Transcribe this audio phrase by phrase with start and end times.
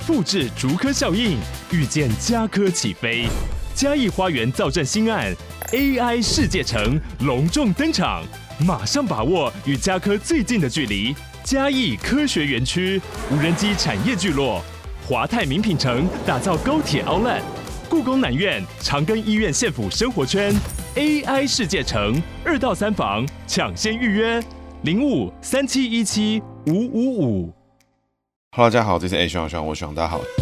[0.00, 1.36] 复制竹科效应，
[1.70, 3.26] 遇见嘉科起飞。
[3.74, 5.32] 嘉义花园造镇新案
[5.72, 8.24] AI 世界城隆重登场，
[8.66, 11.14] 马上把握与嘉科最近的距离。
[11.44, 13.00] 嘉义科学园区
[13.30, 14.62] 无人机产业聚落，
[15.06, 17.42] 华泰名品城打造高铁 Outlet，
[17.88, 20.54] 故宫南院长庚医院县府生活圈
[20.96, 24.42] AI 世界城二到三房抢先预约
[24.82, 27.59] 零五三七一七五五五。
[28.52, 30.39] 哈喽，大家好，这是 A 徐朗，我徐朗，大家好。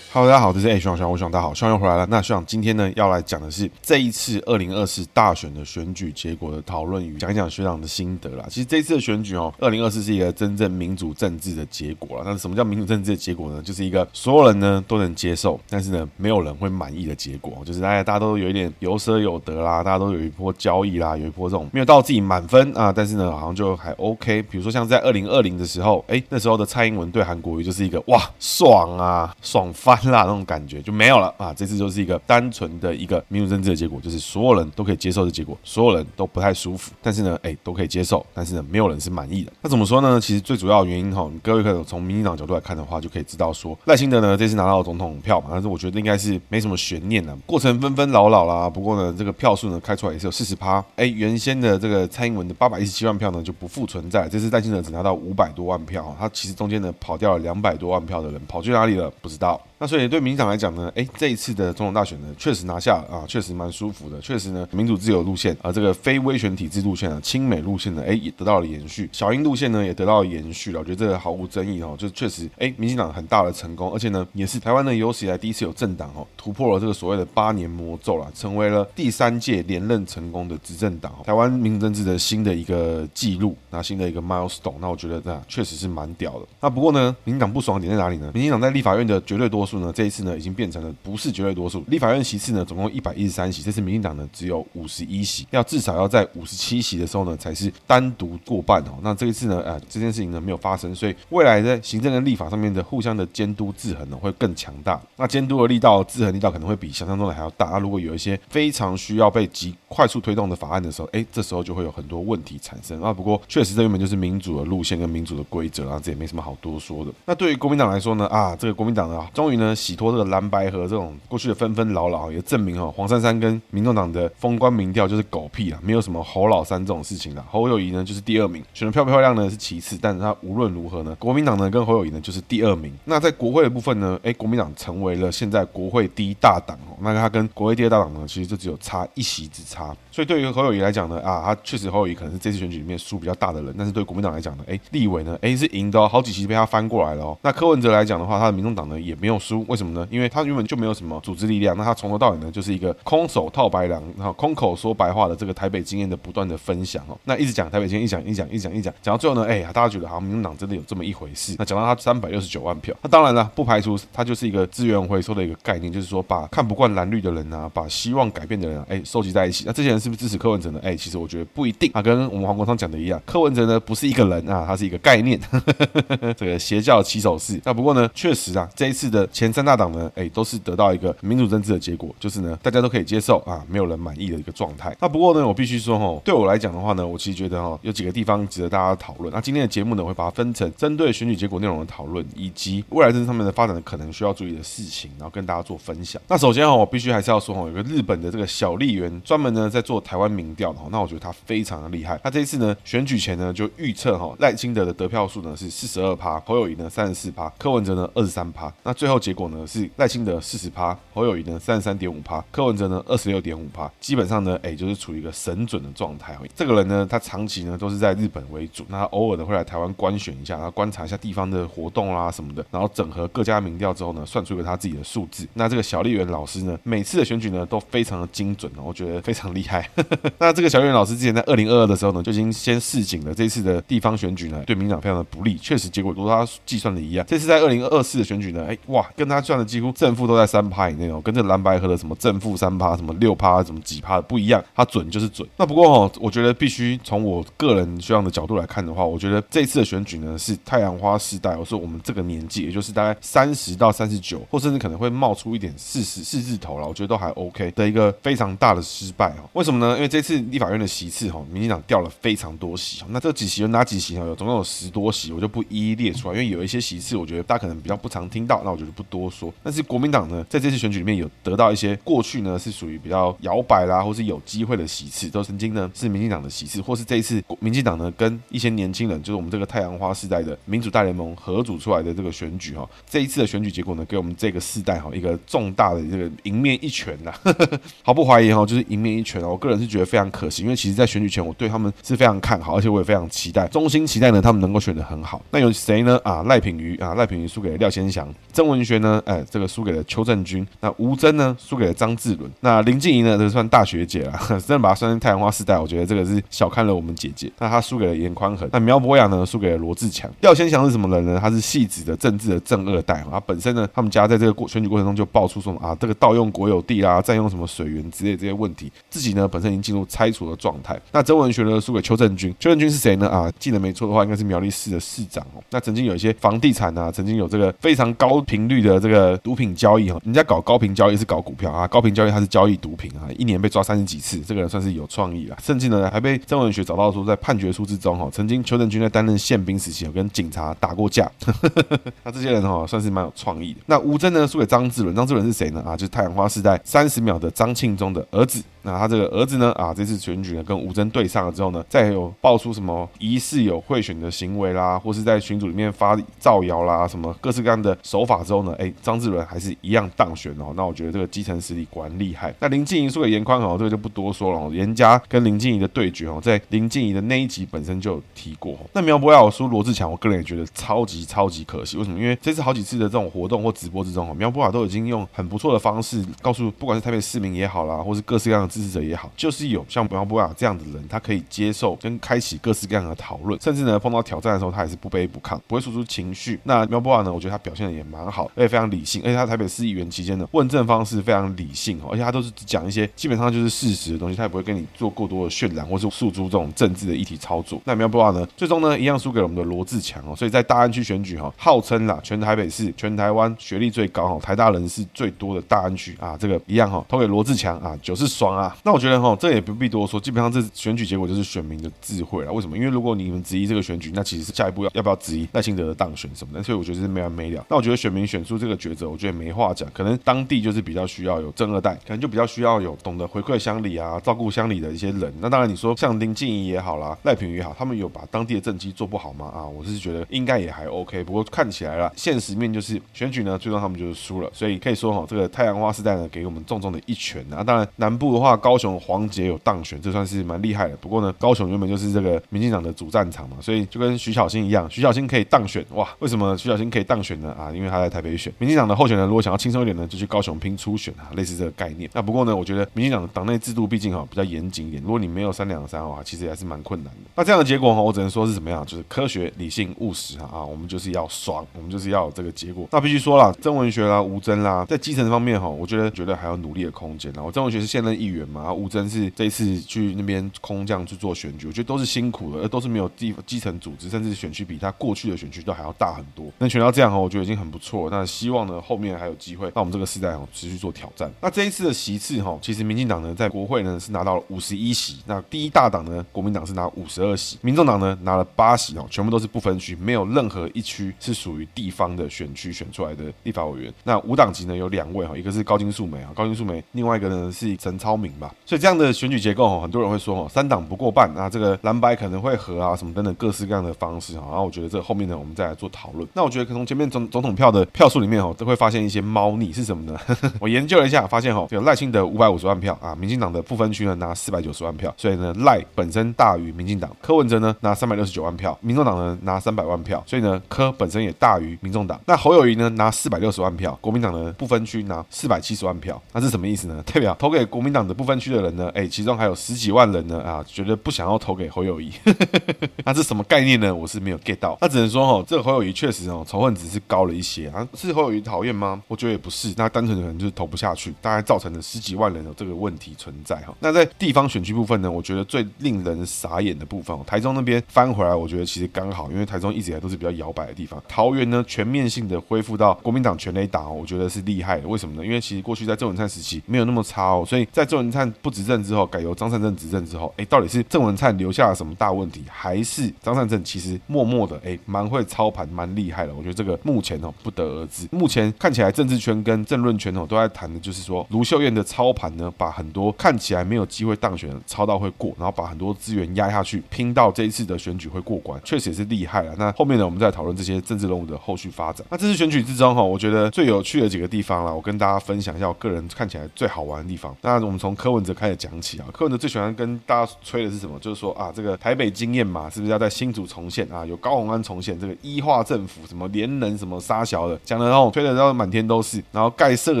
[0.10, 2.06] 哈喽，大家好，这是哎，徐朗，我徐朗，大家好，徐朗又回来了。
[2.06, 8.46] 那徐朗今天呢，要来讲的是这一次二零二四大选的选举结果的讨论与讲一讲学长的心得啦。
[8.48, 12.22] 其实这一次的选举哦，二零二四是一个真正民主政治的结果了。
[12.24, 13.60] 那什么叫民主政治的结果呢？
[13.62, 17.62] 就是一个所有人呢都能接受，但是呢没有人会满意的结果。
[17.66, 24.40] 就是大家大家都有一点有舍有得啦，大家都有一波交易啦，有一波这种没有到自己满分啊，但是呢好像就还 OK。
[24.44, 29.98] 比如说像在二零二零的时候，哎，那时候的蔡英文对韩国瑜就是一个哇爽啊，爽翻。
[30.10, 31.52] 那种感觉就没有了啊！
[31.54, 39.52] 这次就是一个单纯的一个民主政治的结果，就是所有人都可以接受的结果，所有人都不太舒服，但是呢，哎，都可以接受，但是呢，没有人是满意的。
[39.62, 40.20] 那怎么说呢？
[40.20, 48.68] 其实最主要的原因哈，各位可以从民进党角度来看的话，就可以知道说，赖清德呢这次拿到总统票嘛，但是我觉得应该是没什么悬念的，过程纷纷扰扰啦。
[48.68, 59.10] 不过呢，这个票数呢开出来也是有四十趴，哎，原先的这个蔡英文的八百一十七万票呢就不复存在，这次赖清德只拿到五百多万票，他其实中间呢跑掉了两百多万票的人，跑去哪里了？
[59.22, 59.60] 不知道。
[59.80, 86.46] 那所以对民进党来讲呢，哎，这一次的总统大选呢，确实拿下啊，确实蛮舒服的，确实呢，民主自由路线啊，这个非威权体制路线啊，亲美路线呢，哎，也得到了延续，小英路线呢也得到了延续了，我觉得这个毫无争议哦，就确实，哎，民进党很大的成功，而且呢，也是台湾呢有史以来第一次有政党哦突破了这个所谓的八年魔咒了，成为了第三届连任成功的执政党，台湾民主政治的新的一个记录，那新的一个 milestone，那我觉得这样确实是蛮屌的。
[86.60, 88.30] 那不过呢，民进党不爽点在哪里呢？
[88.34, 90.48] 民进党在立法院的绝对多数呢，这一次呢已经。
[90.58, 98.98] 变成了不是绝对多数，立法院席次呢总共一百一十三席，这次民进党呢只有五十一席，要至少要在五十七席的时候呢才是单独过半哦。
[99.02, 105.00] 那这一次呢，呃，这件事情呢没有发生，所以未来在行政跟立法上面的互相的监督制衡呢会更强大。
[105.16, 107.66] 那监督的力道、制衡力道可能会比想象中的还要大。
[107.66, 113.12] 那如果有一些非常需要被急快速推动的法案的时候，哎，这时候就会有很多问题产生啊。
[113.12, 117.12] 不过确实这原本就是民主的路线跟民主的规则啊，这也没什么好多说的。
[117.24, 127.42] 那对于国民党来说呢，啊，这个国民党呢终于呢洗脱这个蓝白河这种过去的纷纷扰扰，也证明哈黄珊珊跟民众党的封官民调就是狗屁啊，没有什么侯老三这种事情的。
[127.50, 132.92] 侯友谊呢就是第二名，选的漂不漂亮呢是其次，但是他无论如何呢，国民党呢跟侯友谊呢就是第二名。
[133.04, 139.94] 那在国会的部分呢，哎，国民党成为了现在国会第一大党哦，那他跟国会第二大党呢，其实就只有差一席之差。
[140.10, 147.38] 所以对于侯友谊来讲呢，啊，他确实侯友谊可能是这次选举里面输比较大的人，但是对国民党来讲呢，哎，立委呢，哎是赢的哦，好几席被他翻过来了哦。
[147.42, 150.06] 那柯文哲来讲的话，他的民众党呢也没有输，为什么呢？
[150.10, 157.18] 因为他原本就没有什么组织力量，那他从头到尾呢就是一个空手套白狼，然后空口说白话的这个台北经验的不断的分享哦。
[157.24, 161.54] 那一直讲台北经验，一讲一讲一讲一讲，讲到最后呢，哎，大家觉得好像民进党真的有这么一回事。
[161.58, 169.64] 那讲到他三百六十九万票，那当然了，不排除他就是一个资源回收的一个概念，就是说把看不惯蓝绿的人啊，把希望改变的人啊，哎，收集在一起。
[169.66, 170.80] 那这些人是不是支持柯文哲呢？
[170.82, 175.38] 哎，其实我觉得不一定啊，跟我们黄国昌讲的一样，柯文哲呢不是一个人啊，他是一个概念，
[176.36, 177.60] 这个邪教起手式。
[177.64, 184.96] 那不过呢，确实啊，这一次的前三大党呢，哎，都是得到一个民主政治的结果，就是呢，大家都可以接受啊，没有人满意的一个状态。
[185.00, 189.32] 那不过呢，我必须说哈，对我来讲的话呢，我其实觉得哈，有几个地方值得大家讨论。
[189.32, 196.20] 那今天的节目呢，我会把它分成针对选举结果内容的讨论，以及未来政治上面的发展的可能需要注意的事情，然后跟大家做分享。
[196.28, 202.18] 那首先哈，我必须还是要说哈，有个日本的这个小笠原，专门呢在做台湾民调的哈，那我觉得他非常的厉害。
[202.22, 208.72] 他这一次呢，选举前呢就预测哈，赖清德的得票数呢是四十二趴，侯友宜呢三十四趴，柯文哲呢二十三趴。
[208.82, 213.88] 那最后结果呢是赖清德四十趴，侯友谊呢三十三点五趴，柯文哲呢二十六点五趴。
[214.00, 216.36] 基本上呢，哎，就是处于一个神准的状态。
[216.56, 225.46] 这个人呢，他长期呢都是在日本为主，那他偶尔的会来台湾观选一下，然后观察一下地方的活动啦什么的，然后整合各家民调之后呢，算出一个他自己的数字。
[225.54, 229.88] 那这个小丽媛老师呢，每次的选举呢都非常的精准，我觉得非常厉害。
[230.38, 237.24] 那这个小丽媛老师之前在二零二二的时候呢，就已经先示警了，这次的地方选举呢，对民党非常的不利，确实结果都他计算的一样。
[237.28, 245.48] 这次在二零二四的选举呢，哎哇，跟他赚的几乎正负都在三趴以内哦，跟这蓝白合的什么正负三趴、什么六趴、什么几趴的不一样，他准就是准。
[245.56, 259.48] 那不过哦，我觉得必须从我个人这样的角度来看的话，我觉得这次的选举呢是太阳花世代，我说我们这个年纪，也就是大概三十到三十九，或甚至可能会冒出一点四十四字头了，我觉得都还 OK 的一个非常大的失败哦。
[259.54, 259.96] 为什么呢？
[259.96, 264.26] 因为这次立法院的席次哈，民进党掉了非常多席，那这几席有哪几席呢？
[264.26, 269.50] 有总共有十多席，我就不一一列出来，因为有一些席次我觉得大家可能比较不常听到，那我觉得不多说。
[269.62, 287.32] 但是国民党呢，在这次选举里面有得到一些过去呢是属于比较摇摆啦，或是有机会的席次，都曾经呢是民进党的席次，或是这一次民进党呢跟一些年轻人，就是我们这个太阳花世代的民主大联盟合组出来的这个选举哈，这一次的选举结果呢，给我们这个世代哈一个重大的这个迎面一拳呐，
[288.02, 289.48] 毫不怀疑哈，就是迎面一拳啊！
[289.48, 295.40] 我个人是觉得非常可惜，因为其实在选举前我对他们是非常看好，而且我也非常期待，衷心期待呢他们能够选得很好。
[295.50, 296.20] 那有谁呢？
[296.24, 307.50] 啊，赖品妤啊，赖品妤输给了廖先祥，曾文学呢，哎，这个输给了邱正军，那吴峥呢输给了张志伦，那林静怡呢，这算大学姐啦， 真的把她算成太阳花世代，我觉得这个是小看了我们姐姐。
[307.58, 310.30] 那她输给了严宽恒，那苗博雅呢输给了罗志强。
[310.40, 311.38] 廖先祥是什么人呢？
[311.40, 320.98] 他是戏子的政治的正二代啊，本身呢他们家在这个过选举过程中就爆出说啊，这个盗用国有地啦，占用什么水源之类这些问题，自己呢本身已经进入拆除的状态。
[321.12, 323.28] 那曾文学呢输给邱正军，邱正军是谁呢？
[323.28, 325.62] 啊，记得没错的话，应该是苗栗市的市长哦。
[325.70, 335.56] 那曾经有一些房地产啊，曾经有这个非常高频率的的这个毒品交易哈，人家搞高频交易是搞股票啊，高频交易他是交易毒品啊，一年被抓三十几次，这个人算是有创意了。
[335.62, 341.30] 甚至呢还被曾文学找到说，在判决书之中哈，曾经邱正军在担任宪兵时期有跟警察打过架，
[342.24, 343.80] 那这些人哈算是蛮有创意的。
[343.86, 345.82] 那吴征呢输给张志伦，张志伦是谁呢？
[345.86, 348.62] 啊，就是太阳花时代三十秒的张庆忠的儿子。
[348.88, 349.70] 那他这个儿子呢？
[349.72, 360.72] 啊，这次选举呢跟吴峥对上了之后呢，再有爆出什么疑似有贿选的行为啦，或是在群组里面发造谣啦，什么各式各样的手法之后呢，哎，张智伦还是一样当选哦。
[360.74, 362.54] 那我觉得这个基层实力果然厉害。
[362.60, 364.58] 那林静怡输给严宽哦，这个就不多说了。
[364.58, 364.70] 哦。
[364.72, 368.76] 严家跟林静怡的对决哦，在林静怡的那一集本身就有提过。
[368.92, 371.96] 那苗博雅输罗志强，我个人也觉得超级超级可惜。
[371.96, 372.18] 为什么？
[372.18, 386.60] 因为这次好几次的这种活动或直播之中哦，苗博雅都已经用很不错的方式告诉，不管是台北市民也好啦，或是各式各样的支持者也好，就是有像苗博雅这样的人，他可以接受跟开启各式各样的讨论，甚至呢碰到挑战的时候，他也是不卑不亢，不会输出情绪。
[386.64, 397.80] 那苗博雅呢，我觉得他表现的也蛮好，而且非常理性，而且他台北市议员期间呢，问政方式非常理性，而且他都是只讲一些基本上就是事实的东西，他也不会跟你做过多的渲染或是诉诸这种政治的议题操作。
[397.84, 408.76] 那苗博雅呢，最终呢一样输给了我们的罗志强哦，所以在大安区选举哈，号称啦全台北市全台湾学历最高哈，台大人士最多的大安区啊，这个一样哈，投给罗志强啊，就是爽啊。
[408.84, 412.52] 那我觉得哈，这也不必多说，基本上这选举结果就是选民的智慧了。
[412.52, 412.76] 为什么？
[412.76, 416.62] 因为如果你们质疑这个选举，那其实是下一步要要不要质疑赖清德的当选什么的。
[416.62, 417.64] 所以我觉得是没完没了。
[417.68, 419.88] 那我觉得选民选出这个抉择，我觉得没话讲。
[419.92, 425.32] 可能当地就是比较需要有正二代，可能就比较需要有懂得回馈乡里啊、照顾乡里的一些人。
[425.40, 429.46] 那当然你说像林静怡也好啦、赖品妤也好，他们有把当地的政绩做不好吗？
[429.54, 431.22] 啊，我是觉得应该也还 OK。
[431.24, 434.50] 不过看起来啦，现实面就是选举呢，最终他们就是输了。
[434.52, 437.62] 所以可以说哈，这个太阳花世代呢，给我们重重的一拳啊。
[437.62, 440.96] 当然南部的话，高雄黄捷有当选，这算是蛮厉害的。
[440.96, 446.08] 不过呢，高雄原本就是这个民进党的主战场嘛，所以就跟徐小新一样，徐小新可以当选哇？
[446.18, 447.54] 为什么徐小新可以当选呢？
[447.58, 448.52] 啊，因为他在台北选。
[448.58, 452.08] 民进党的候选人如果想要轻松一点呢，就去高雄拼初选啊，类似这个概念。
[452.12, 457.30] 那不过呢，我觉得民进党的党内制度毕竟哈比较严谨一点，如果你没有三两三的话，其实还是蛮困难的。
[457.34, 462.86] 那这样的结果哈，我只能说是怎么样，就是科学、理性、务实啊，我们就是要爽，我们就是要有这个结果。
[462.90, 467.32] 那必须说了，曾文学啦、吴峥啦，在基层方面哈，我觉得觉得还有努力的空间。
[467.34, 476.52] 然后曾文学是现任议员嘛，吴峥是这一次去那边空降去做选举，我觉得都是辛苦的，而都是没有地基层组织，甚至选区比他过去的选区都还要大很多。
[476.58, 478.18] 能选到这样哈，我觉得已经很不错了。
[478.18, 481.30] 那希望呢，后面还有机会，让我们这个世代哈持续做挑战。
[481.40, 493.92] 那这一次的席次哈，其实民进党呢在国会呢是拿到了五十一席，那第一大党呢国民党是拿五十二席，民众党呢拿了八席哦，全部都是不分区，没有任何一区是属于地方的选区选出来的立法委员。
[494.04, 498.54] 那五党籍呢有两位哈，一个是高金素梅啊，高金素梅，另外一个呢是陈超明吧。
[498.64, 504.46] 所以这样的选举结构哈，很多人会说哦，三党不过半那，这个蓝白可能会合啊什么等等各式各样的方式哈。
[504.50, 506.28] 然后我觉得这后面呢，我们再来做讨论。
[506.34, 510.18] 那我觉得可从前面总总统票的票数里面哦，都会发现一些猫腻是什么呢？
[510.60, 517.10] 我研究了一下，发现哦，这个赖清德五百五十万票啊，民进党的不分区呢拿四百九十万票，所以呢赖本身大于民进党。
[517.20, 522.20] 柯文哲呢拿三百六十九万票，民众党呢拿三百万票，所以呢柯本身也大于民众党。
[522.26, 527.02] 那侯友谊呢拿四百六十万票，国民党的不分区拿四百七十万票，那是什么意思呢？
[527.06, 532.12] 代表投给国民党的不分区的人呢，哎，其中还有十几万人呢啊，觉得不想要投给侯友谊，
[533.06, 533.94] 那是什么概念呢？
[533.94, 534.76] 我是没有 get 到。
[534.80, 537.86] 那只能说哦，这个侯友谊确实哦，仇恨值是高了一些啊。
[537.94, 539.00] 是侯友谊讨厌吗？
[539.06, 543.72] 我觉得也不是，那单纯的可能就是投不下去，大概造成了十几万人有这个问题存在哈。
[543.78, 551.00] 那在地方选区部分呢，我觉得最令人傻眼的部分，台中那边翻回来，我觉得其实刚好，因为台中一直以来都是比较摇摆的地方。
[551.06, 554.88] 桃园呢，全面性的恢复到国民党全垒打，我觉得是厉害的。
[554.88, 555.24] 为什么呢？
[555.24, 566.34] 因为其实过去在郑文灿时期没有那么差哦，所以在郑文灿不执政之后，改由张善政执政之后，哎，到底是郑文灿留下了什么大问题，还是张善政其实默默的哎蛮会操盘，蛮厉害的？
[566.34, 568.08] 我觉得这个目前哦不得而知。
[568.10, 579.54] 目前看起来政治圈跟政论圈哦都在谈的就是说，卢秀燕的操盘呢，把很多看起来没有机会当选的操到会过，然后把很多资源压下去，拼到这一次的选举会过关，确实也是厉害了。
[579.58, 582.06] 那后面呢，我们再讨论这些政治人物的后续发展。
[582.10, 587.34] 那这次选举之中哈，我觉得最有趣的几个地方啦，我跟大家分享一下我个人看起来最好玩的地方。
[587.42, 590.96] 那我们从柯文哲开始讲起啊，柯文哲最喜欢跟大家吹的是什么？
[591.00, 594.06] 就是说啊，这个台北经验嘛，是不是要在新竹重现啊？
[594.06, 600.00] 有高虹安重现这个一化政府，什么连人什么杀小的，讲的然后吹的然后满天都是，然后盖社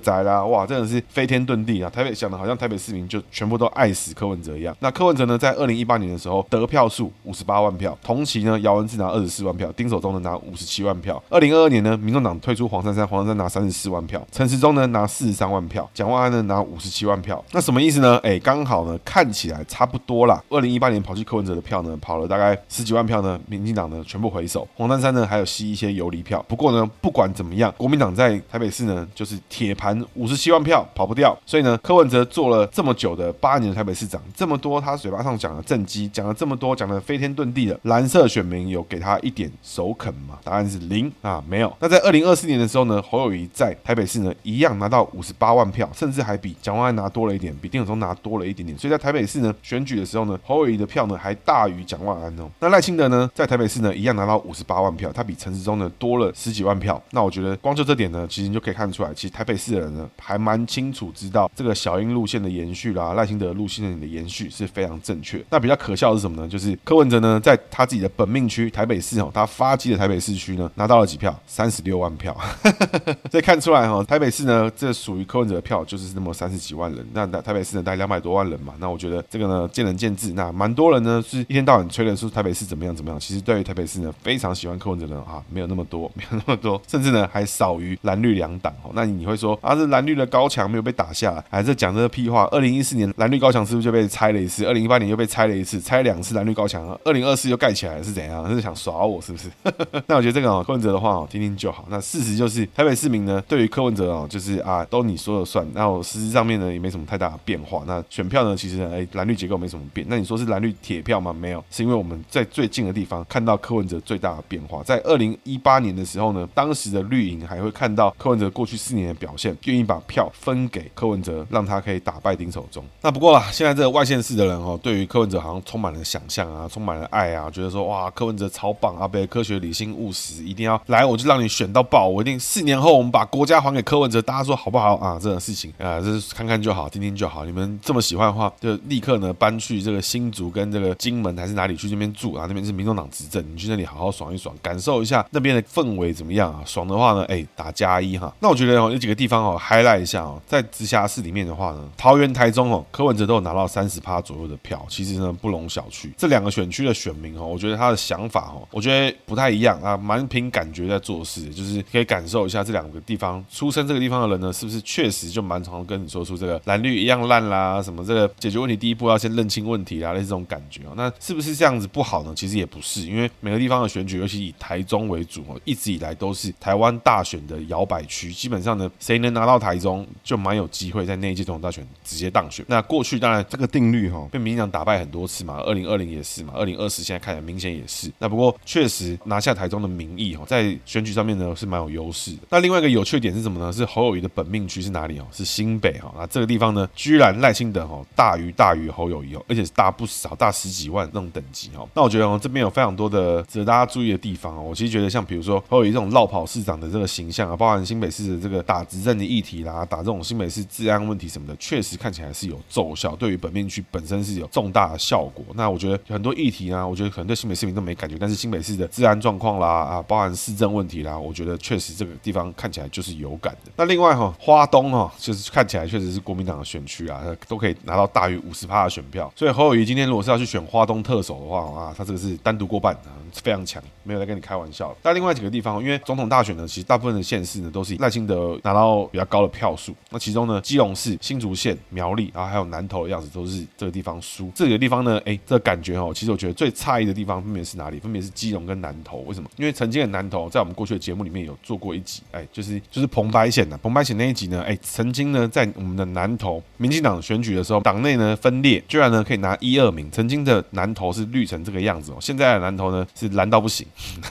[0.00, 1.88] 宅啦，哇，真的是飞天遁地啊！
[1.88, 4.76] 台北想的好像台北市民就全部都爱死柯文哲一样。
[4.80, 11.22] 那柯文哲呢，在二零一八年的时候得票数五十八万票，同期呢，姚文智拿二十四万票，丁守中呢拿五十七万票。
[11.28, 17.42] 二零二二年呢，民众党推出黄珊珊，黄珊珊拿三十四万票，陈时中呢拿四十三万票，蒋万安呢拿五十七万票。
[17.52, 18.18] 那什么意思呢？
[18.22, 20.42] 哎，刚好呢，看起来差不多啦。
[20.48, 26.44] 二零一八年跑去柯文哲的票呢，跑了大概十几万票呢，民进党呢全部回首，黄珊珊呢还有吸一些游离票。
[26.48, 31.36] 不过呢，不管怎么样，国民党在台北市呢就是铁盘五十七万票跑不掉。
[31.44, 40.38] 所以呢，柯文哲做了这么久的八年的台北市长，这么多他嘴巴上讲的政绩，讲了这么多，讲的飞天遁地的，蓝色选民有给他一点首肯吗？
[40.42, 41.72] 答案是零啊，没有。
[41.80, 48.76] 那在二零二四年的时候呢，侯友谊在台北市呢一样拿到五十八万票，甚至还比蒋万安拿多了一点，比丁守中拿多了一点点。
[48.76, 52.50] 所以在台北市呢选举的时候呢，侯友宜的票呢还大于蒋万安哦。
[52.60, 57.02] 那赖清德呢在台北市呢一样拿到五十八万票，他比陈时中呢多了十几万票。
[57.12, 65.42] 那我觉得光就这点呢，其实你就可以看出来，其实台北市的人呢还蛮清楚知道这个小英路线的延续啦，赖清德路线的延续是非常正确。
[65.48, 66.46] 那比较可笑的是什么呢？
[66.46, 71.34] 就是柯文哲呢在他自己的本命区台北市哦，他发迹的台北市区呢拿到了几票？
[71.46, 72.36] 三十六万票。
[73.30, 77.06] 所以看出来哈，台北市呢这属于柯文哲的票就是那么三十几万人。
[77.12, 78.74] 那台台北市呢大概两百多万人嘛。
[78.80, 80.32] 那我觉得这个呢见仁见智。
[80.32, 83.20] 那蛮多人呢是一天到晚吹的说台北市怎么样怎么样。
[83.20, 88.90] 其实对于台北市呢非常喜欢柯文哲的人啊没有那么多， 没有那么多，甚至呢还少于蓝绿两党哦。
[88.94, 92.48] 那你会说啊，是蓝绿的高墙没有被打下，还是讲这个屁话？
[92.50, 94.64] 二零一四年蓝绿高墙是不是就被拆了一次？
[94.64, 98.52] 二零一八年又被拆了一次，拆两次蓝绿高墙，二零二四又盖起来，是怎样？
[98.52, 99.48] 是想耍我是不是？
[100.08, 101.86] 那我觉得这个啊柯文哲的话哦听听就好。
[101.88, 105.66] 那事实就是台北市民呢对于柯文哲哦就是啊都你说了算。
[105.74, 107.82] 那我实质上面呢也没什么太大变化。
[107.86, 110.06] 那选票呢其实哎蓝绿结构没什么变。
[110.08, 111.32] 那你说是蓝绿铁票吗？
[111.32, 114.82] 没有，是因为我们在最近的地方看到柯文哲最大的变化。
[114.82, 122.84] 在二零一八年的时候呢，当时的绿营还会看到柯文哲过去四年的表现，愿意把票分给柯文哲，让他可以打败丁守中。
[123.00, 135.18] 那不过啦，现在这个外县市的人哦，对于柯文哲好像充满了想象啊，充满了爱啊，觉得说哇，柯文哲超棒啊，被科学、理性、务实，一定要来，我就让你选到爆，我一定四年后我们把国家还给柯文哲，大家说好不好啊？
[135.20, 137.33] 这种事情啊，这是看看就好，听听就好。
[137.34, 142.46] 好你们这么喜欢的话，就立刻呢搬去这个新竹跟这个金门还是哪里去这边住啊？
[142.46, 146.62] 那边是民众党执政，你去那里好好爽一爽，感受一下那边的氛围怎么样啊？
[146.64, 148.32] 爽的话呢，哎，打加一哈。
[148.38, 156.12] 那我觉得哦，有几个地方哦，highlight 一下哦，在直辖市里面的话呢，桃园、台中哦，柯文哲都有拿到三十趴左右的票，其实呢不容小觑。
[156.16, 170.92] 这两个选区的选民哦，我觉得他的想法哦，我觉得不太一样啊，蛮凭感觉在做事，就是可以感受一下这两个地方出生这个地方的人呢，是不是确实就蛮常跟你说出这个蓝绿一样烂啦，什么这个解决问题第一步要先认清问题啦，类似这种感觉哦。
[170.96, 172.32] 那是不是这样子不好呢？
[172.34, 182.64] 其实也不是，因为每个地方的选举，尤其以台中为主哦，一直以来都是台湾大选的摇摆区，基本上呢，谁能拿到台中，就蛮有机会在那一届总统大选直接当选。
[182.68, 188.10] 那过去当然这个定律哈，被民进党打败很多次嘛，二零二零也是嘛，二零二四现在看起来明显也是。
[188.18, 192.38] 那不过确实拿下台中的民意哈，在选举上面呢是蛮有优势的。
[192.50, 193.72] 那另外一个有趣点是什么呢？
[193.72, 195.26] 是侯友谊的本命区是哪里哦？
[195.32, 196.12] 是新北哈。
[196.16, 201.88] 那这个地方呢，居居然赖清德哦大于大于侯友宜哦，而且是大不少，大十几万那种等级哦。
[201.94, 204.62] 那我觉得哦，这边有非常多的值得大家注意的地方哦。
[204.62, 215.44] 我其实觉得像比如说侯友谊这种落跑市长的这个形象啊，包含新北市的这个打执政的议题啦，打这种新北市治安问题什么的，确实看起来是有奏效，对于本命区本身是有重大的效果。
[215.54, 223.70] 那我觉得很多议题呢，我觉得可能对新北市民都没感觉，但是新北市的治安状况啦啊，包含市政问题啦，我觉得确实这个地方看起来就是有感的。
[223.76, 229.32] 那另外哈，花东哈，就是看起来确实是国民党的选区啊，都可以拿到大于五十趴的选票。
[229.36, 234.94] 所以侯友宜今天如果是要去选花东特首的话啊，他这个是单独过半啊，非常强，没有在跟你开玩笑。
[235.02, 239.94] 那另外几个地方，因为总统大选呢，其实大部分的县市呢都是赖清德拿到比较高的票数。
[240.10, 244.50] 那其中呢，基隆市、新竹县、苗栗，然后还有南投的样子，都是这个地方输。
[244.54, 247.98] 这几个地方呢，哎，这感觉哦，其实我觉得最诧异的地方分别是哪里？
[247.98, 249.18] 分别是基隆跟南投。
[249.26, 249.48] 为什么？
[249.56, 260.08] 因为曾经的南投在我们过去的节目里面有做过一集，哎，就是就是彭百显的彭百显那一集呢，哎，曾经呢在我们的南投民进党选举的时候，党内呢分裂，居然呢可以拿一二名。
[260.12, 263.84] 曾经的南投是绿成这个样子哦，现在的南投呢是蓝到不行。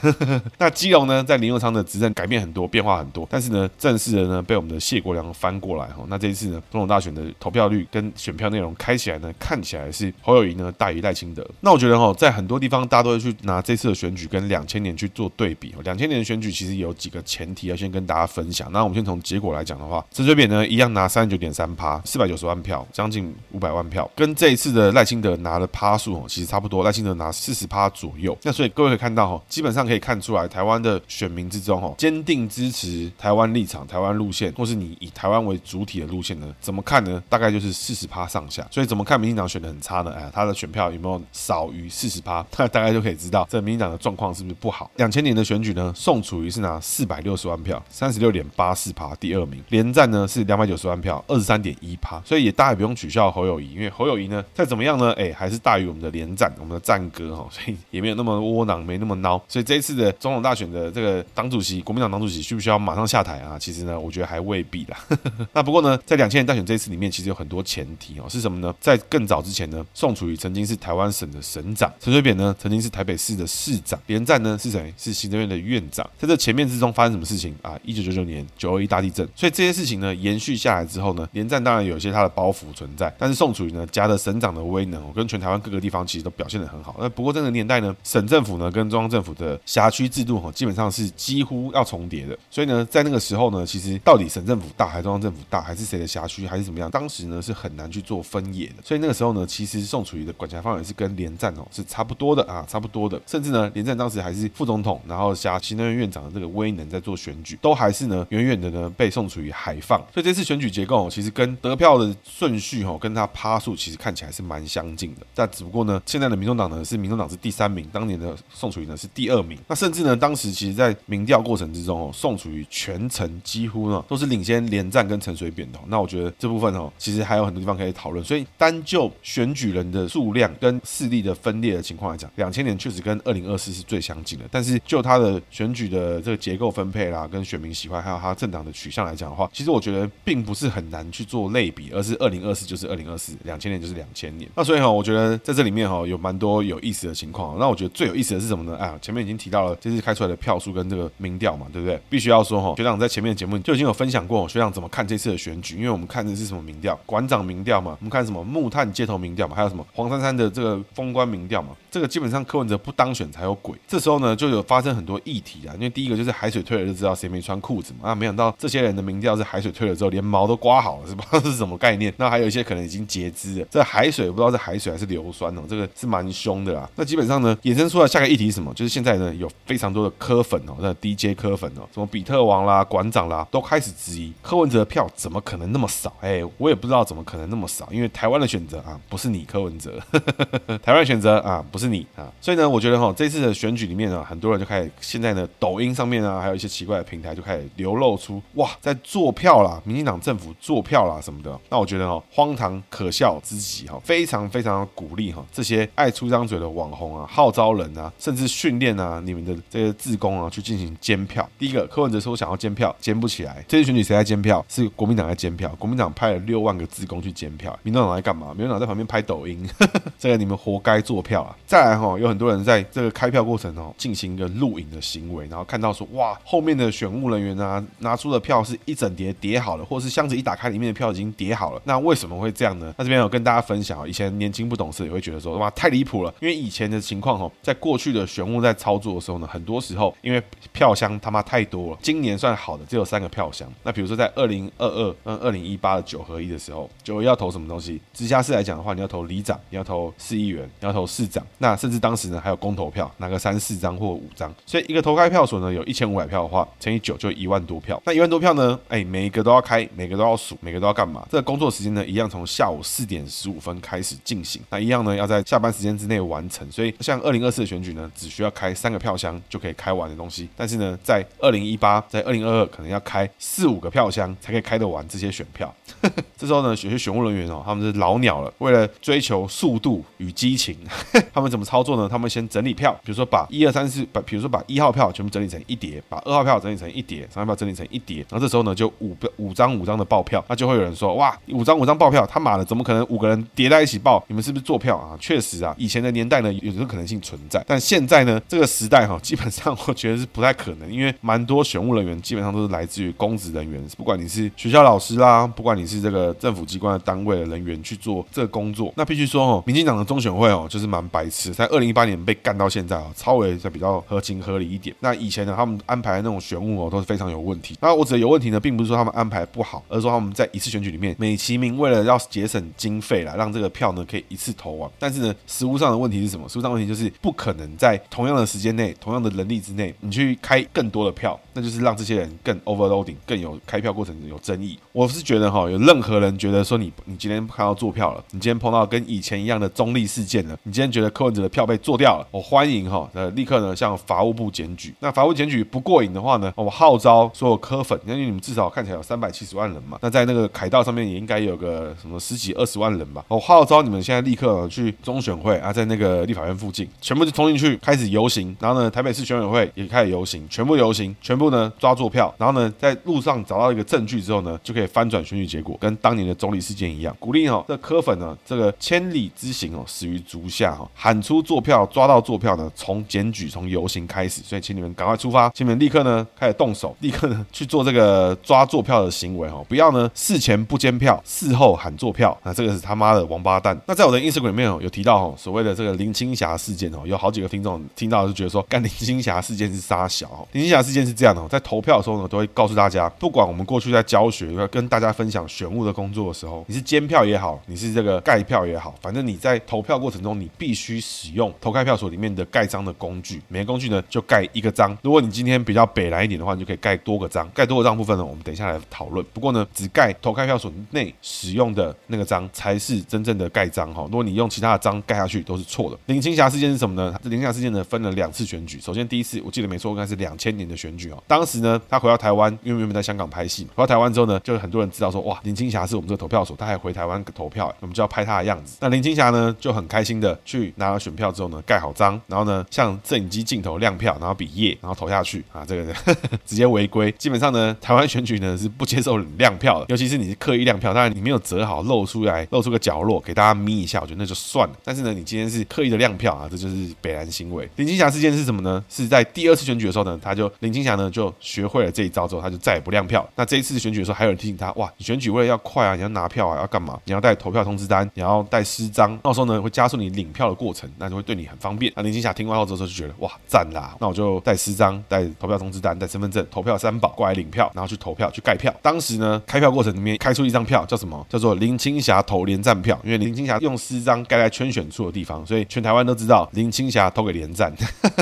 [0.58, 6.04] 那基隆呢，在林右昌的执政改变很多，变化很多，但是呢，正式的呢被我们的谢国梁翻过来哈。
[6.08, 11.46] 那这一次呢，总统大选的投票率跟选票内容开起来呢，看起来是侯友宜呢大于赖清德。
[11.60, 15.74] 那我觉得哈，在很多地方大家都会去拿这次的选举跟两千年去做对比。
[15.84, 18.70] 两千年的选举其实有几个前提要先跟大家分享。
[18.72, 26.84] 那我们先从结果来讲的话，陈水扁呢一样拿三十九点三趴，四百九十万票，将近五百万票，跟这一次的赖清德拿的趴数哦，其实差不多。
[26.84, 28.36] 赖清德拿四十趴左右。
[28.42, 37.22] 那所以各位可以看到哈，基本上可以看出来，台湾的选民之中哦，坚定支持台湾立场、台湾路线，或是你以台湾为主体的路线呢，怎么看呢？
[37.28, 38.66] 大概就是四十趴上下。
[38.70, 40.12] 所以怎么看民进党选的很差呢？
[40.16, 42.44] 哎，他的选票有没有少于四十趴？
[42.56, 44.90] 那 大概就可以知道这民进党的状况是不是不好。
[44.96, 49.62] 两千年的选举呢，宋楚瑜是拿四百六十万票，三十六点八四趴，第二名。
[49.68, 52.20] 连战呢是两百九十万票，二十三点一趴。
[52.34, 59.40] 所以也大家也不用取笑侯友宜，因为侯友宜呢再怎么样呢，哎，还是大于我们的连战，我们的战歌哈，所以也没有那么窝囊，没那么孬。
[59.46, 63.56] 所以这一次的总统大选的这个党主席，国民党党主席需不需要马上下台啊？
[63.56, 64.98] 其实呢，我觉得还未必啦。
[65.54, 68.74] 那不过呢，在两千年大选这一次里面，其实有很多前提哦，是什么呢？
[68.80, 74.92] 在更早之前呢，宋楚瑜曾经是台湾省的省长，陈水扁呢曾经是台北市的市长，连战呢是谁？
[74.98, 76.04] 是行政院的院长。
[76.18, 77.78] 在这前面之中发生什么事情啊？
[77.84, 86.96] 一九九九年九二一大地震，所以这些事情呢延续下来之后呢，连战当然有些他的包袱存在，但是宋楚瑜呢夹着省长的威能，我跟全台湾各个地方其实都表现得很好。
[86.98, 92.36] 那不过这个年代呢，省政府呢跟中央政府的辖区制度哈，基本上是几乎要重叠的。
[92.50, 96.90] 所以呢，在那个时候呢，其实到底省政府大还是中央政府大，还是谁的辖区还是怎么样？
[96.90, 98.74] 当时呢是很难去做分野的。
[98.82, 103.20] 所以那个时候呢，其实宋楚瑜的管辖范围是跟连战哦是差不多的啊，差不多的。
[103.26, 109.98] 甚至呢，连战当时还是副总统，然后辖行政院院长的这个威能在做选举，都还是呢远远的呢被宋楚瑜海放。
[110.12, 115.26] 所以这次选举结构其实跟得票的顺序哈，跟他趴数其实看起来是蛮相近的。
[115.34, 119.58] 但只不过呢，现在的民众党呢是民众党是第三名，当年的宋楚瑜呢是第二名。
[119.66, 125.78] 那甚至呢，当时其实在民调过程之中哦，宋楚瑜全程几乎呢都是领先连战跟陈水扁的。
[125.88, 128.24] 那我觉得这部分哦，其实还有很多地方可以讨论。
[128.24, 134.44] 所以单就选举人的数量跟势力的分裂的情况来讲，两千年确实跟二零二四是最相近的。
[134.50, 144.48] 但是就他的选举的这个结构分配啦，跟选民喜欢还有他政党的取向来讲的话，其实我觉得并不是很难去做类比，而是二零二四就是二零二四，两千年就是两千年。
[144.54, 147.58] 那所以哈，我觉得在这里面哈有蛮多有意思的情况。
[147.58, 148.76] 那我觉得最有意思的是什么呢？
[148.76, 151.98] 啊，前面已经提到了这次开出来的票数跟这个民调嘛，对不对？
[152.08, 155.76] 必须要说哈，学长在前面的节目就已经有分享过，学长怎么看这次的选举？
[155.76, 156.98] 因为我们看的是什么民调？
[157.06, 161.70] 馆长民调嘛，我们看什么木炭街头民调嘛，还有什么黄珊珊的这个封关民调嘛？
[161.90, 163.74] 这个基本上柯文哲不当选才有鬼。
[163.86, 165.72] 这时候呢，就有发生很多议题啊。
[165.74, 168.10] 因为第一个就是海水退了就知道谁没穿裤子嘛。
[168.10, 171.93] 啊，没想到这些人的民调是海水退了之后连毛都刮好了，是不知道是什么概念。
[171.94, 173.66] 概念那还有一些可能已经截肢了。
[173.70, 176.88] 这海水不知道是海水还是硫酸哦，这个是蛮凶的啦。
[176.96, 178.72] 那基本上呢，衍生出来下个议题是什么？
[178.74, 186.12] 就是现在呢有非常多的柯粉哦，那 DJ 柯粉哦，什么比特王啦、馆长啦，都开始质疑柯文哲的票怎么可能那么少？
[186.20, 190.00] 哎，我也不知道怎么可能那么少，因为台湾的选择啊不是你柯文哲，
[190.82, 201.58] 台湾选择啊不是你啊，所以呢，我觉得哈这次的选举里面啊，很多人就开始现在呢抖音上面啊，还有一些奇怪的平台就开始流露出哇，在做票啦，民进党政府做票啦什么的。
[201.68, 211.46] 那我我觉得哈荒唐可笑之极哈，非常非常鼓励哈这些爱出张嘴的网红啊，号召人啊，甚至训练啊你们的这些志工啊去进行监票。
[211.58, 213.62] 第一个柯文哲说想要监票，监不起来。
[213.68, 214.64] 这次选举谁在监票？
[214.66, 218.54] 是国民党在监票，国民党派了六万个志工去监票，民进党在干嘛？
[218.54, 219.68] 民进党在旁边拍抖音，
[220.18, 221.54] 这个你们活该做票啊！
[221.66, 231.73] 再来哈，有很多人在这个开票过程哦进行一个录影的行为，然后看到说哇，后面的选务人员啊拿出的票是一整叠叠好的，或是箱子一打开里面的票已经叠好了。
[231.84, 232.94] 那为什么会这样呢？
[232.96, 243.68] 那这边有跟大家分享，以前年轻不懂事也会觉得说哇太离谱了，因为以前的情况哦，在过去的选务在操作的时候呢，很多时候因为票箱他妈太多了，今年算好的只有三个票箱。
[243.82, 248.00] 那比如说在二零二二跟二零一八的九合一的时候，九要投什么东西？
[248.12, 251.44] 直辖市来讲的话，你要投里长，你要投市议员，你要投市长。
[251.58, 254.52] 那甚至当时呢还有公投票，拿个三四张或五张。
[254.66, 258.00] 所以一个投开票所呢有一千五百票的话，乘以九就一万多票。
[258.04, 261.26] 那一万多票呢，哎，每一个都要开，每个都要数，每个都要干嘛？
[261.30, 264.60] 这个工作作时间呢，一样从下午四点十五分开始进行。
[264.68, 266.70] 那一样呢，要在下班时间之内完成。
[266.70, 270.46] 所以像二零二四的选举呢，只需要开三个票箱就可以开完的东西。
[270.54, 275.74] 但是呢，在二零一八，在二零二二，可能要开四五个票箱才可以开得完这些选票。
[276.36, 280.76] 这时候呢，有些选务人员哦，他们是老鸟了，为了追求速度与激情，
[281.32, 282.06] 他们怎么操作呢？
[282.06, 288.18] 他们先整理票，比如说把一二三四，把比如说把一号票全部整理成一叠，把二号票整理成一叠，三号票整理成一叠。
[288.28, 294.24] 然后这时候呢，就五五张五张的报票，那就会有人说，哇，五张五张报票，他妈的，怎么可能五个人叠在一起报？
[294.28, 295.16] 你们是不是做票啊？
[295.20, 314.94] 确实啊，以前的年代呢，有这个可能性存在，但现在呢，这个时代哈， 基本上 我觉得是不太可能，因为蛮多选务人员基本上都是来自于公职人员，不管你是学校老师啦，不管你是这个政府机关的单位的人员去做这个工作，那必须说哦，民进党的中选会哦，就是蛮白痴，在二零一八年被干到现在啊，稍微才比较合情合理一点。
[315.00, 317.76] 那以前呢，他们安排的那种选务哦，都是非常有问题。
[317.80, 324.88] 那我指的有问题呢，并不是说他们安排不好，而是说他们在一次选举里面每美其名为了要节省经费来让这个票呢可以一次投完。
[325.00, 326.48] 但是呢，实务上的问题是什么？
[326.48, 334.78] 实务上问题就是不可能在同样的时间内、同样的人力之内，你去开更多的票，那就是让这些人更 overloading，更有开票过程有争议。
[334.92, 344.94] 我是觉得哈，有任何人觉得说你你今天看到做票了，你今天碰到跟以前一样的中立事件了，你今天觉得柯文哲的票被做掉了，我欢迎哈，呃，立刻呢向法务部检举。
[345.00, 353.24] 那法务检举不过瘾的话呢，我号召所有柯粉，因为你们至少看起来有三百七十万人嘛，那在那个凯道上面也应该有个什么十几二十万人吧。
[353.28, 367.16] 我号召你们现在立刻去中选会啊，在那个立法院附近，全部就冲进去开始游行，然后呢，台北市选委会也开始游行，全部游行，全部呢抓坐票，然后呢，在路上找到一个证据之后呢，就可以翻转选举结果，跟当年的总理事件一样。
[367.18, 383.78] 鼓励哦，这柯粉呢，这个千里之行哦，始于足下哈，喊出坐票，抓到坐票呢，从检举，从游行开始，所以请你们赶快出发，请你们立刻呢开始动手，立刻呢去做这个抓坐票的行为哦，不要呢事前不监票，事后喊做票，那这个是他妈的王八蛋。
[383.86, 404.96] 那在我的 Instagram 里面，有提到，所谓的这个林青霞事件哦，有好几个听众听到就觉得说，干林青霞事件是杀小，林青霞事件是这样的，在投票的时候呢，都会告诉大家，不管我们过去在教学，要跟大家分享选务的工作的时候，你是监票也好，你是这个盖票也好，反正你在投票过程中，你必须使用投开票所里面的盖章的工具，每个工具呢就盖一个章。
[405.02, 407.48] 如果你今天比较北来一点的话，你就可以盖多个章。
[407.54, 409.24] 盖多个章部分呢，我们等一下来讨论。
[409.32, 414.02] 不过呢，只盖投开票所内使用的那个章才是真正的盖章哈。
[414.04, 415.98] 如果你用其他的章盖下去，都是错的。
[416.06, 417.18] 林青霞事件是什么呢？
[417.24, 418.80] 林青霞事件呢分了两次选举。
[418.80, 421.22] 首先第一次我记得没错，应该是两千年的选举哦。
[421.26, 428.78] 当时呢，他回到台湾，因为原本在香港拍戏，回到台湾之后呢，就很多人知道说，哇，林青霞是我们这个投票所，他还回台湾投票，我们就要拍他的样子。
[428.80, 437.12] 那林青霞呢就很开心的去拿了选票之后呢，盖好章，然后呢向摄影机镜头亮票，然后比耶，然后投下去啊，这个呵呵 直接违规。
[437.12, 444.74] 基本上呢，台湾选举呢是不接受亮票的，尤其是你是刻意亮票，当然你没有折好露出来，露出个角落给大家眯一下，我觉得那就算了。
[444.84, 447.68] 但是呢，你今天是刻意的亮票啊，这就是北蓝行为。
[447.76, 448.82] 林青霞事件是什么呢？
[448.88, 453.28] 是在第二次选举的时候呢，他就林青霞呢就学会了这一招之后，他就再也不亮票。
[453.34, 456.98] 那这一次选举的时候，还有人提醒他，哇，你选举为了要快啊，你要拿票啊，要干嘛？
[457.04, 461.92] 你要带投票通知单，你要带私章，到时候呢会加速你领票的过程，那就会对你很方便。
[461.96, 463.96] 那林青霞听完后之后就觉得，哇，赞啦！
[464.00, 468.74] 那我就带私章、带投票通知单、带身份证、投票三宝过来领票，然后去投票去盖票。
[468.82, 471.26] 当时呢，开票过程里面开出一张票，叫什么？
[471.28, 477.72] 叫做林青霞投连战票，因为林青霞用私章盖在圈选处的地方，所以全台湾都知道林青霞投给连战。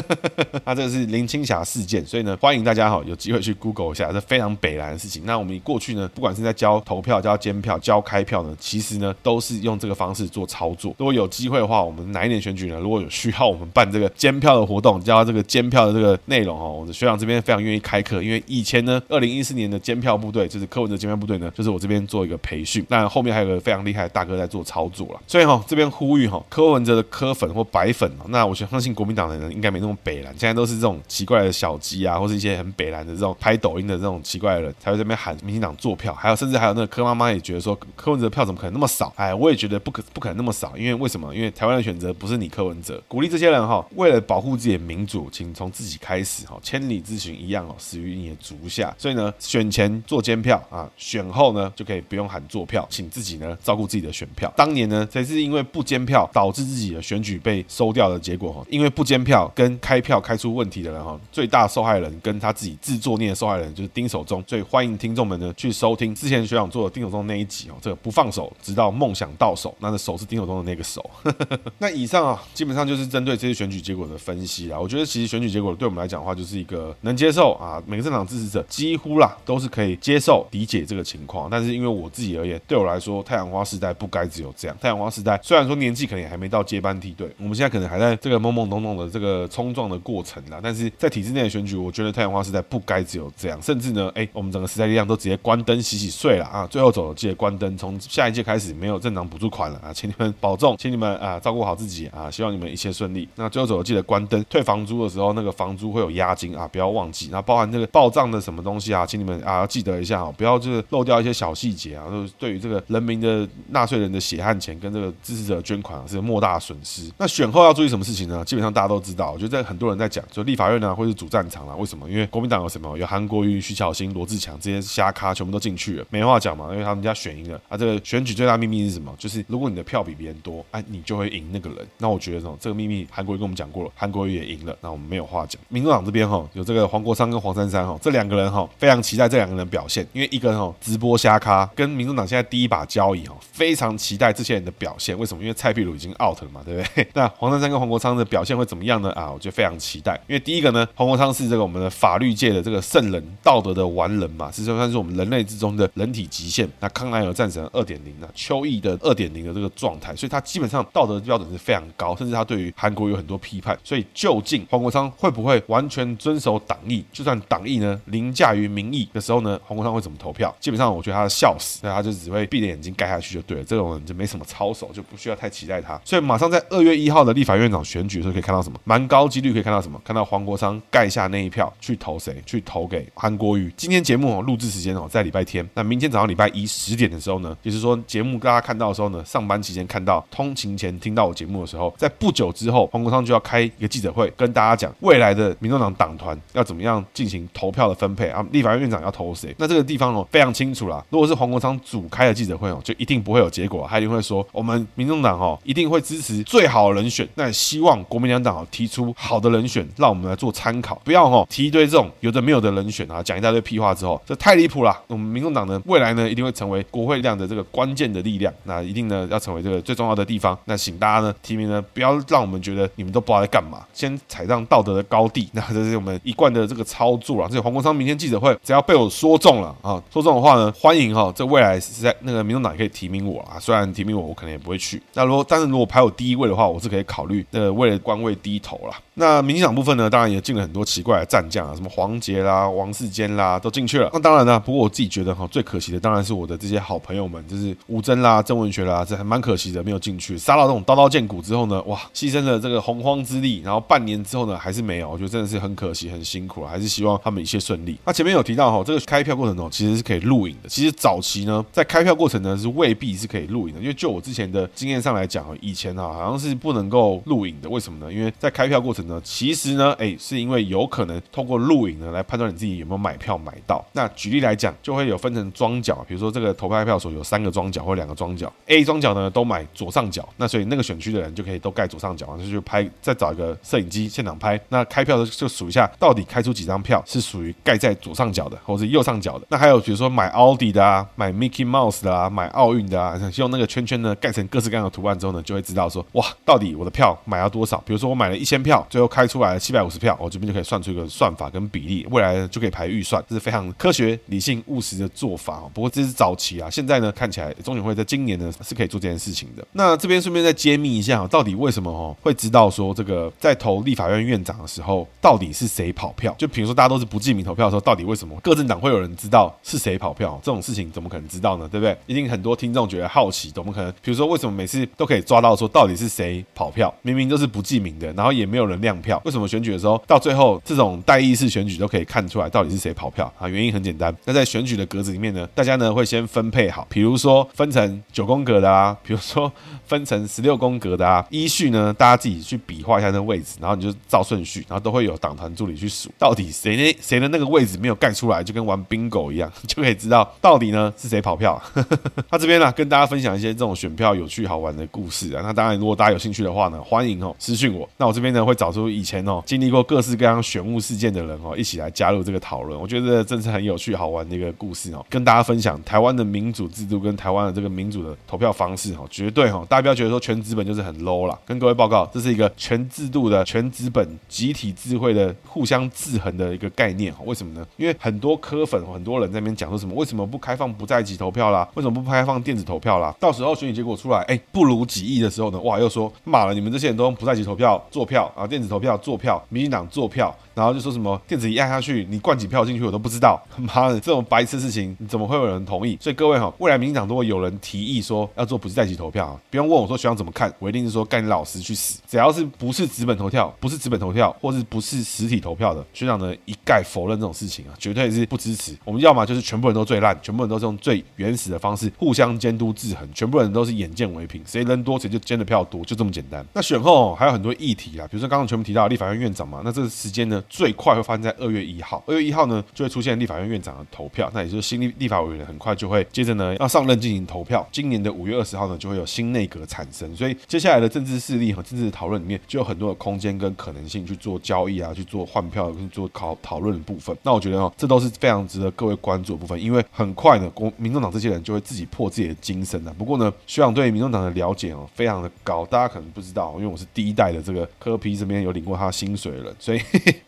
[0.65, 5.23] 那这个是林青霞事件，所以呢，欢迎大家哈有机会去 Google 一下，这非常北蓝的事情。
[5.25, 10.95] 那我们过去呢，不管是在交投票、交监票、交开票呢，其实呢都是用这个方式做操作。
[10.99, 12.79] 如果有机会的话，我们哪一年选举呢？
[12.79, 22.85] 如果有需要我们办这个监票的活动，交这个监票的这个内容哦，我们学长这边非常愿意开课，因为以前呢，二零一四年的监票部队就是柯文哲监票部队呢，就是我这边做一个培训。
[22.89, 39.11] 那后面还有个非常厉害的大哥在做操作了，所以哈这边呼吁哈柯文哲的柯粉或白粉，那我相信国民党的人应该没那么北蓝，现在都是这种奇怪的小鸡啊，或是一些很北蓝的这种拍抖音的这种奇怪的人才会这边喊民进党做票，还有甚至还有那个柯妈妈也觉得说柯文哲的票怎么可能那么少？
[39.17, 41.35] 哎，我也觉得不可不可能那么少，因为为什么？
[41.35, 48.95] 因为台湾的选择不是你柯文哲，鼓励这些人哈，为了保护自己的民主，请从自己开始哈，千里之行一样哦，始于你的足下。
[48.99, 54.53] 所以呢，选前做监票啊，选后呢就可以不用喊做票，请自己呢照顾自己的选票。
[54.57, 64.43] 当年呢，才是因为不监票导致自己的选举被收掉的结果哈，因为不监票跟开票开出问题的人哈，最大受害人跟他自己自作孽的受害人就是丁守中。
[64.47, 71.11] 所以欢迎听众们呢去收听之前学长做的丁守中那一集哦，这个不放手直到梦想到手，那个手是丁守中的那个手。
[71.79, 74.79] 那以上啊，基本上就是针对这些选举结果的分析啦。
[74.79, 81.49] 我觉得其实选举结果对我们来讲的话，就是一个能接受啊，每个政党支持者几乎啦都是可以接受理解这个情况。
[81.51, 84.77] 但是因为我自自己而言，对我来说，太阳花时代不该只有这样。
[84.81, 90.61] 太阳花时代虽然说年纪可能也还没到接班梯队，我们现在可能还在这个懵懵懂懂的这个冲撞的过程啦。
[90.63, 93.61] 但是在体制内的选举，我觉得太阳花时代不该只有这样。
[93.61, 96.65] 甚至呢，哎，我们整个时代力量都直接关灯洗洗睡了啊！
[96.71, 97.77] 最后走了，记得关灯。
[97.77, 103.29] 从下一届开始没有正常补助款了啊，请你们保重，请你们啊照顾好自己啊，希望你们一切顺利。
[103.35, 104.41] 那最后走了，记得关灯。
[104.49, 107.31] 退房租的时候，那个房租会有押金啊，不要忘记。
[107.33, 112.05] 那包含这个报账的什么东西啊，请你们啊要记得一下啊，不要就是漏掉一些小细节啊。
[112.13, 117.11] 就是对于这个人民的纳税人的血汗钱跟这个支持者捐款啊，是莫大损失。
[117.19, 118.45] 那选后要注意什么事情呢？
[118.45, 121.75] 基本上大家都知道，我觉得很多人在讲，就立法院呢会是主战场了。
[121.77, 122.09] 为什么？
[122.09, 122.97] 因为国民党有什么？
[122.99, 127.77] 有韩国瑜、徐巧芯、罗志强这些瞎咖全部都进去了，没话讲嘛，因为他们家选赢了啊。
[127.77, 129.15] 这个选举最大秘密是什么？
[129.19, 131.79] 就是如果你的票比别人多，哎，你就会赢那个人。
[131.99, 135.61] 那我觉得这个秘密韩国瑜跟我们讲过了，韩国瑜也赢了，那我们没有话讲。
[135.69, 145.17] 民众党这边哈有这个黄国昌跟黄珊珊哈这两个人哈非常期待这两个人表现，因为一个人哈直播瞎咖，跟民众党现在第一把交椅哈非常期待这些人的表现。
[145.17, 145.41] 为什么？
[145.41, 147.07] 因为蔡壁如已经 out 了嘛，对不对？
[147.15, 149.13] 那黄珊珊跟黄国昌的表现会怎么样呢？
[149.13, 150.21] 啊，我觉得非常期待。
[150.27, 156.69] 因为第一个呢，黄国昌是这个我们的法律界的这个圣人，道德的完人嘛，实际上是我们人类之中的人体极限。
[156.81, 163.79] 那康奈尔战神二点零啊，邱毅的二点零的这个状态，所以他基本上道德标准是非常高，甚至他对于韩国有很多批判。
[163.85, 167.05] 所以究竟黄国昌会不会完全遵守党意？
[167.13, 170.53] 就算党意呢凌驾于民意的时候呢，黄国昌会怎么投票？
[170.59, 173.65] 基本上我觉得他笑死，他就只会闭着眼睛盖下去就对了。
[173.65, 176.01] 这种人就没什么操守，就不需要太期待他。
[176.05, 178.79] 所以马上在二月一号的立法院长选举的时候，可以看到什么？
[178.85, 180.01] 蛮高几率可以看到什么？
[180.05, 182.43] 看到黄国昌盖下那一票去投谁？
[182.47, 183.73] 去投给韩国瑜。
[183.77, 199.55] 今天节目哦录制时间哦在礼拜天，那明天早上礼拜一十点的时候呢，就是说节目大家看到的时候呢，上班期间看到，通勤前听到我节目的时候，在不久之后，黄国昌就要开一个记者会，跟大家讲未来的民众党党团要怎么样进行投票的分配啊，立法院院长要投谁？
[199.59, 201.05] 那这个地方哦非常清楚啦。
[201.11, 214.99] 如果是黄国昌主开的记者会哦，就一定不会有结果，他一定会说我们民众党哦一定会支持最好的人选，那希望国民两党哦提出好的人选，让我们来做参考，不要哦提一堆这种有的没有的人选啊，讲一大堆屁话之后，这太离谱了。
[215.07, 220.59] 我们民众党呢未来呢一定会成为国会量的这个关键的力量，那一定呢要成为这个最重要的地方。
[220.65, 225.49] 那请大家呢提名呢不要让我们觉得你们都不知道在干嘛，先踩上道德的高地。
[225.53, 227.49] 那这是我们一贯的这个操作了。
[227.49, 233.59] 所以黄国昌明天记者会只要被我说中了啊，说中的话呢，欢迎哈，这未来是在那个民众党也可以提名我啊。
[233.61, 235.03] 虽然提名我，我可能也不会去。
[235.15, 238.95] 那如果但是如果排我第一位的话，我是可以考虑那为了官位低头了。
[239.15, 244.09] 那民进党部分呢，当然也进了很多奇怪的战将啊，什么黄杰啦、王世坚啦，都进去了。
[244.13, 250.39] 那当然呢，不过我自己觉得哈，最可惜的当然是我的这些好朋友们，就是吴峥啦、曾文学啦，这还蛮可惜的，没有进去。
[250.39, 257.99] 杀到这种刀刀见骨之后呢，哇，牺牲了这个洪荒之力，然后半年之后呢，还是没有，我觉得真的是很可惜，很辛苦，还是希望他们一切顺利。
[258.07, 260.69] 那前面有提到哈，这个开票过程中其实是可以录影的。
[260.71, 267.69] 其实早期呢，在开票过程呢是未必是可以录影的，因为就我之前的经验上来讲，以前哈好像是不能够录影的。
[267.69, 268.13] 为什么呢？
[268.13, 273.85] 因为在开票过程呢，其实呢，哎，是因为有可能通过录影呢来判断你自己有没有买票买到。
[273.93, 284.61] 那举例来讲，就会有分成庄脚，比如说这个投开票所有三个庄脚或两个庄脚，A 庄脚呢都买左上角，那所以那个选区的人就可以都盖左上角，就去拍，再找一个摄影机现场拍。
[284.69, 289.47] 那开票的就数一下，到底开出几张票是属于盖在左上角的，或是右上角的。
[289.49, 297.79] 那还有比如说买奥迪的啊，买 mi Key Mouse 的啊，买奥运的啊，用那个圈圈呢盖成各式各样的图案之后呢，就会知道说，哇，到底我的票买了多少？
[297.87, 305.71] 比如说我买了一千票，最后开出来了七百五十票，我这边就可以算出一个算法跟比例，未来就可以排预算，这是非常科学、理性、务实的做法哦。
[305.75, 309.67] 不过这是早期啊，现在呢看起来中选会在今年呢是可以做这件事情的。
[309.73, 316.35] 那这边顺便再揭秘一下，到底为什么哦会知道说这个在投立法院院长的时候，到底是谁跑票？
[316.39, 320.39] 就比如说大家都是不记名投票的时候，到底为什么各政党会有人知道是谁跑票？
[320.43, 321.67] 这种事情怎么可能知道呢？
[321.71, 321.97] 对不对？
[322.07, 323.91] 一定很多听众觉得好奇，怎么可能？
[324.03, 326.93] 比如说为什么每次都可以抓到说到底是谁跑票？
[327.01, 333.49] 明明都是不记名的，然后也没有人亮票，为什么选举的时候到最后这种代议式选举都可以看出来到底是谁跑票啊？
[333.49, 339.51] 原因很简单，那在选举的格子里面呢，大家呢会先分配好，比如说分成九宫格的啊，比如说
[339.87, 351.61] 分成十六宫格的啊，依序呢大家自己去比划一下那个位置，然后你就照顺序，然后都会有党团助理去数，到底谁呢谁的那个位置没有盖出来，就跟玩 bingo 一样，就可以知道到底呢是谁跑票。
[352.29, 362.79] 他这边呢跟大家分享一些这种选票有趣好玩的故事啊，那当然如果大家有兴趣的话呢，欢迎哦私讯我，那我这边呢会找出以前哦经历过各式各样选务事件的人哦，一起来加入这个讨论。
[362.79, 371.39] 我觉得这真是很有趣好玩的一个故事哦，跟大家分享台湾的民主制度跟台湾的这个民主的投票方式哦，绝对哦，大家不要觉得说全资本就是很 low 啦。
[371.47, 377.19] 跟各位报告，这是一个全制度的全资本集体智慧的互相制衡的一个概念哦。
[377.25, 377.67] 为什么呢？
[377.77, 381.69] 因为很多科粉很多人在那边讲说什么为什么不开放不在籍投票啦？
[381.75, 383.15] 为什么不开放电子投票啦？
[383.19, 390.35] 到时候选举结果出来，哎，不如几亿的时候呢，哇，又说骂了你们这些人都用不在籍投票做票啊，电子投票做票，民进党做票。
[390.55, 393.41] 然后就说什么电子一按下去，你灌几票进去我都不知道。
[393.57, 395.97] 妈的，这种白痴事情，怎么会有人同意？
[396.01, 402.01] 所以各位哈，未来民进党如果有人提议说要做不是在籍投票，不用问我说学长怎么看，我一定是说干你老师去死。
[402.07, 408.77] 只要是不是纸本投票，不是纸本投票，或是不是实体投票的，学长呢一概否认这种事情啊，绝对是不支持。
[408.85, 416.45] 我们要么就是全部人都最烂，全部人都是用最原始的方式互相监督制衡，全部人都是眼见为凭，谁人多谁就监的票多，就这么简单。
[416.53, 421.23] 那选后还有很多议题啊，比如说刚刚全部提到立法院院长嘛，那这个时间呢最快会发生。
[421.23, 427.65] 在二月一号，二月一号呢就会出现立法院院长的投票，那也就是新立立法委员很快就会接着呢要上任进行投票。
[427.71, 437.17] 今年的五月二十号呢就会有新内阁产生，所以接下来的政治势力和政治讨论里面就有很多的空间跟可能性去做交易啊，去做换票跟做讨讨论的部分。
[437.23, 442.93] 那我觉得哦，这都是非常值得各位关注的部分，因为很快呢，国民众党这些人就会自己破自己的精神了。
[442.95, 449.81] 不过呢，学长对民众党的了解哦非常的高，大家可能不知道，因为我是第一代的这个科皮这边有领过他薪水了，所以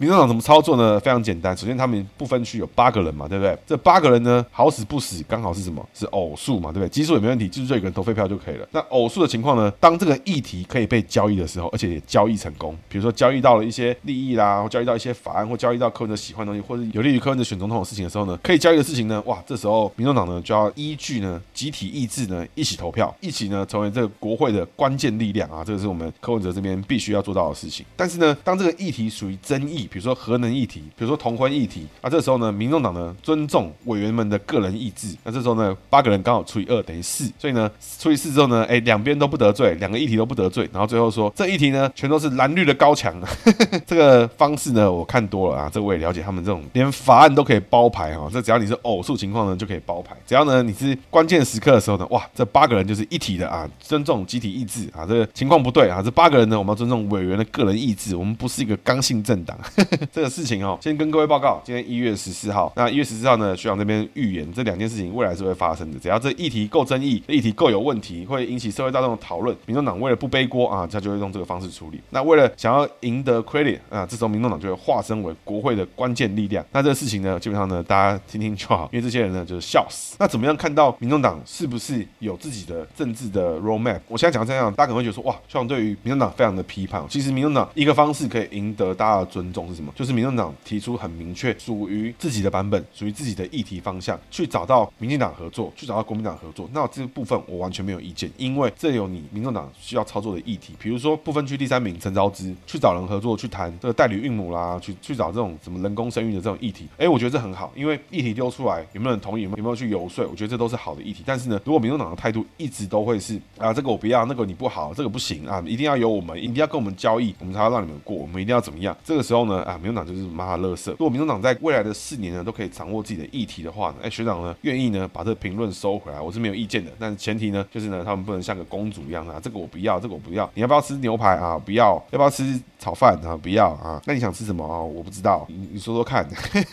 [0.05, 1.01] 民众党怎么操作呢？
[1.01, 1.57] 非常简单。
[1.57, 3.57] 首先，他们不分区有八个人嘛，对不对？
[3.67, 5.83] 这八个人呢，好死不死，刚好是什么？
[5.95, 6.89] 是偶数嘛，对不对？
[6.91, 8.69] 奇数也没问题，就是这一个人投废票就可以了。
[8.71, 9.71] 那偶数的情况呢？
[9.81, 27.87] 当这个议题可以被交易的时候，而且也交易成功，比如说交易到了一些利益啦，或交易到一些法案，或交易到柯文哲喜欢的东西，或者有利于柯文哲选总统的事情的时候呢，可以交易的事情呢，哇，这时候民众党呢就要依据呢集体意志呢一起投票，一起呢成为这个国会的关键力量啊，这个是我们柯文哲这边必须要做到的事情。
[27.97, 31.87] 但是呢，当这个议题属于争议，比如说核能议题，比如说同婚议题。
[32.03, 35.17] 那、啊、这时候呢，民众党呢尊重委员们的个人意志。
[35.23, 40.69] 那这时候呢，八个人刚好除以二等于四，所以呢，除以四之后呢，哎，两边都不得罪，两个议题都不得罪。
[40.73, 43.15] 然后最后说，这议题呢，全都是蓝绿的高墙。
[43.87, 48.29] 这个方式呢，我看多了啊，这我也了解他们这种连法案都可以包牌哈。
[48.33, 50.17] 这只要你是偶数情况呢，就可以包牌。
[50.27, 55.07] 只要呢你是关键时刻的时候呢，哇，这八个人就是一体的啊，尊重集体意志啊。
[55.07, 59.57] 这个情况不对啊，这八个人呢，我们要尊重委员的个人意志，我们不是一个刚性政党。
[60.13, 61.85] 这个事情哦，先跟各位报告，今天。
[61.85, 63.55] 一月十四号，那一月十四号呢？
[63.55, 65.99] 学长这边预言这两件事情未来是会发生的。
[65.99, 69.55] 只要这议题够争议，议题够有问题，会引起社会大众的讨论。
[69.67, 72.01] 民众党为了不背锅啊，他就会用这个方式处理。
[72.11, 76.65] 那为了想要赢得 credit 啊，这时候民众党就会化身为国会的关键力量。
[76.73, 80.17] 那这个事情呢，基本上呢，大家听听就好，因为这些人呢就是笑死。
[80.19, 84.01] 那怎么样看到民众党是不是有自己的政治的 roadmap？
[84.09, 87.05] 我现在讲这样，大家可能会觉得说哇，学长对于民众党非常的批判。
[87.09, 89.93] 其实民众党一个方式可以赢得大家的尊重什么？
[89.95, 92.55] 就是民众党提出很明确属于自己的。
[92.55, 111.25] 版本属于自己的议题方向，去找到民进党合作，去找到国民党合作，那这部分我完全没有意见，因为这有你民众党需要操作的议题，比如说不分区第三名陈昭姿去找人合作，去谈这个代理孕母啦，去去找这种什么人工生育的这种议题，哎，我觉得这很好，因为议题丢出来有没有人同意，有没有去游说，我觉得这都是好的议题。
[111.27, 118.97] 但是呢，如果民众党的态度一直都会是啊，这个我不要，那个你不好，这个不行啊，一定要由我们，一定要跟我们交易，我们才要让你们过，我们一定要怎么样？
[119.05, 120.93] 这个时候呢，啊，民众党就是妈的乐色。
[120.93, 123.25] 如果民众党在未来的四年呢，都可以掌握自己的。
[123.35, 126.93] 议题的话呢，哎，学长呢愿意呢把这个评论收回来，我是没有意见的。
[127.01, 130.49] 但是前提呢，就是呢他们不能像个公主一样啊，这个我不要，这个我不要。
[130.55, 131.59] 你要不要吃牛排啊？
[131.59, 132.01] 不要。
[132.11, 133.37] 要不要吃炒饭啊？
[133.37, 134.01] 不要啊。
[134.05, 134.79] 那你想吃什么啊？
[134.79, 136.25] 我不知道，你你说说看，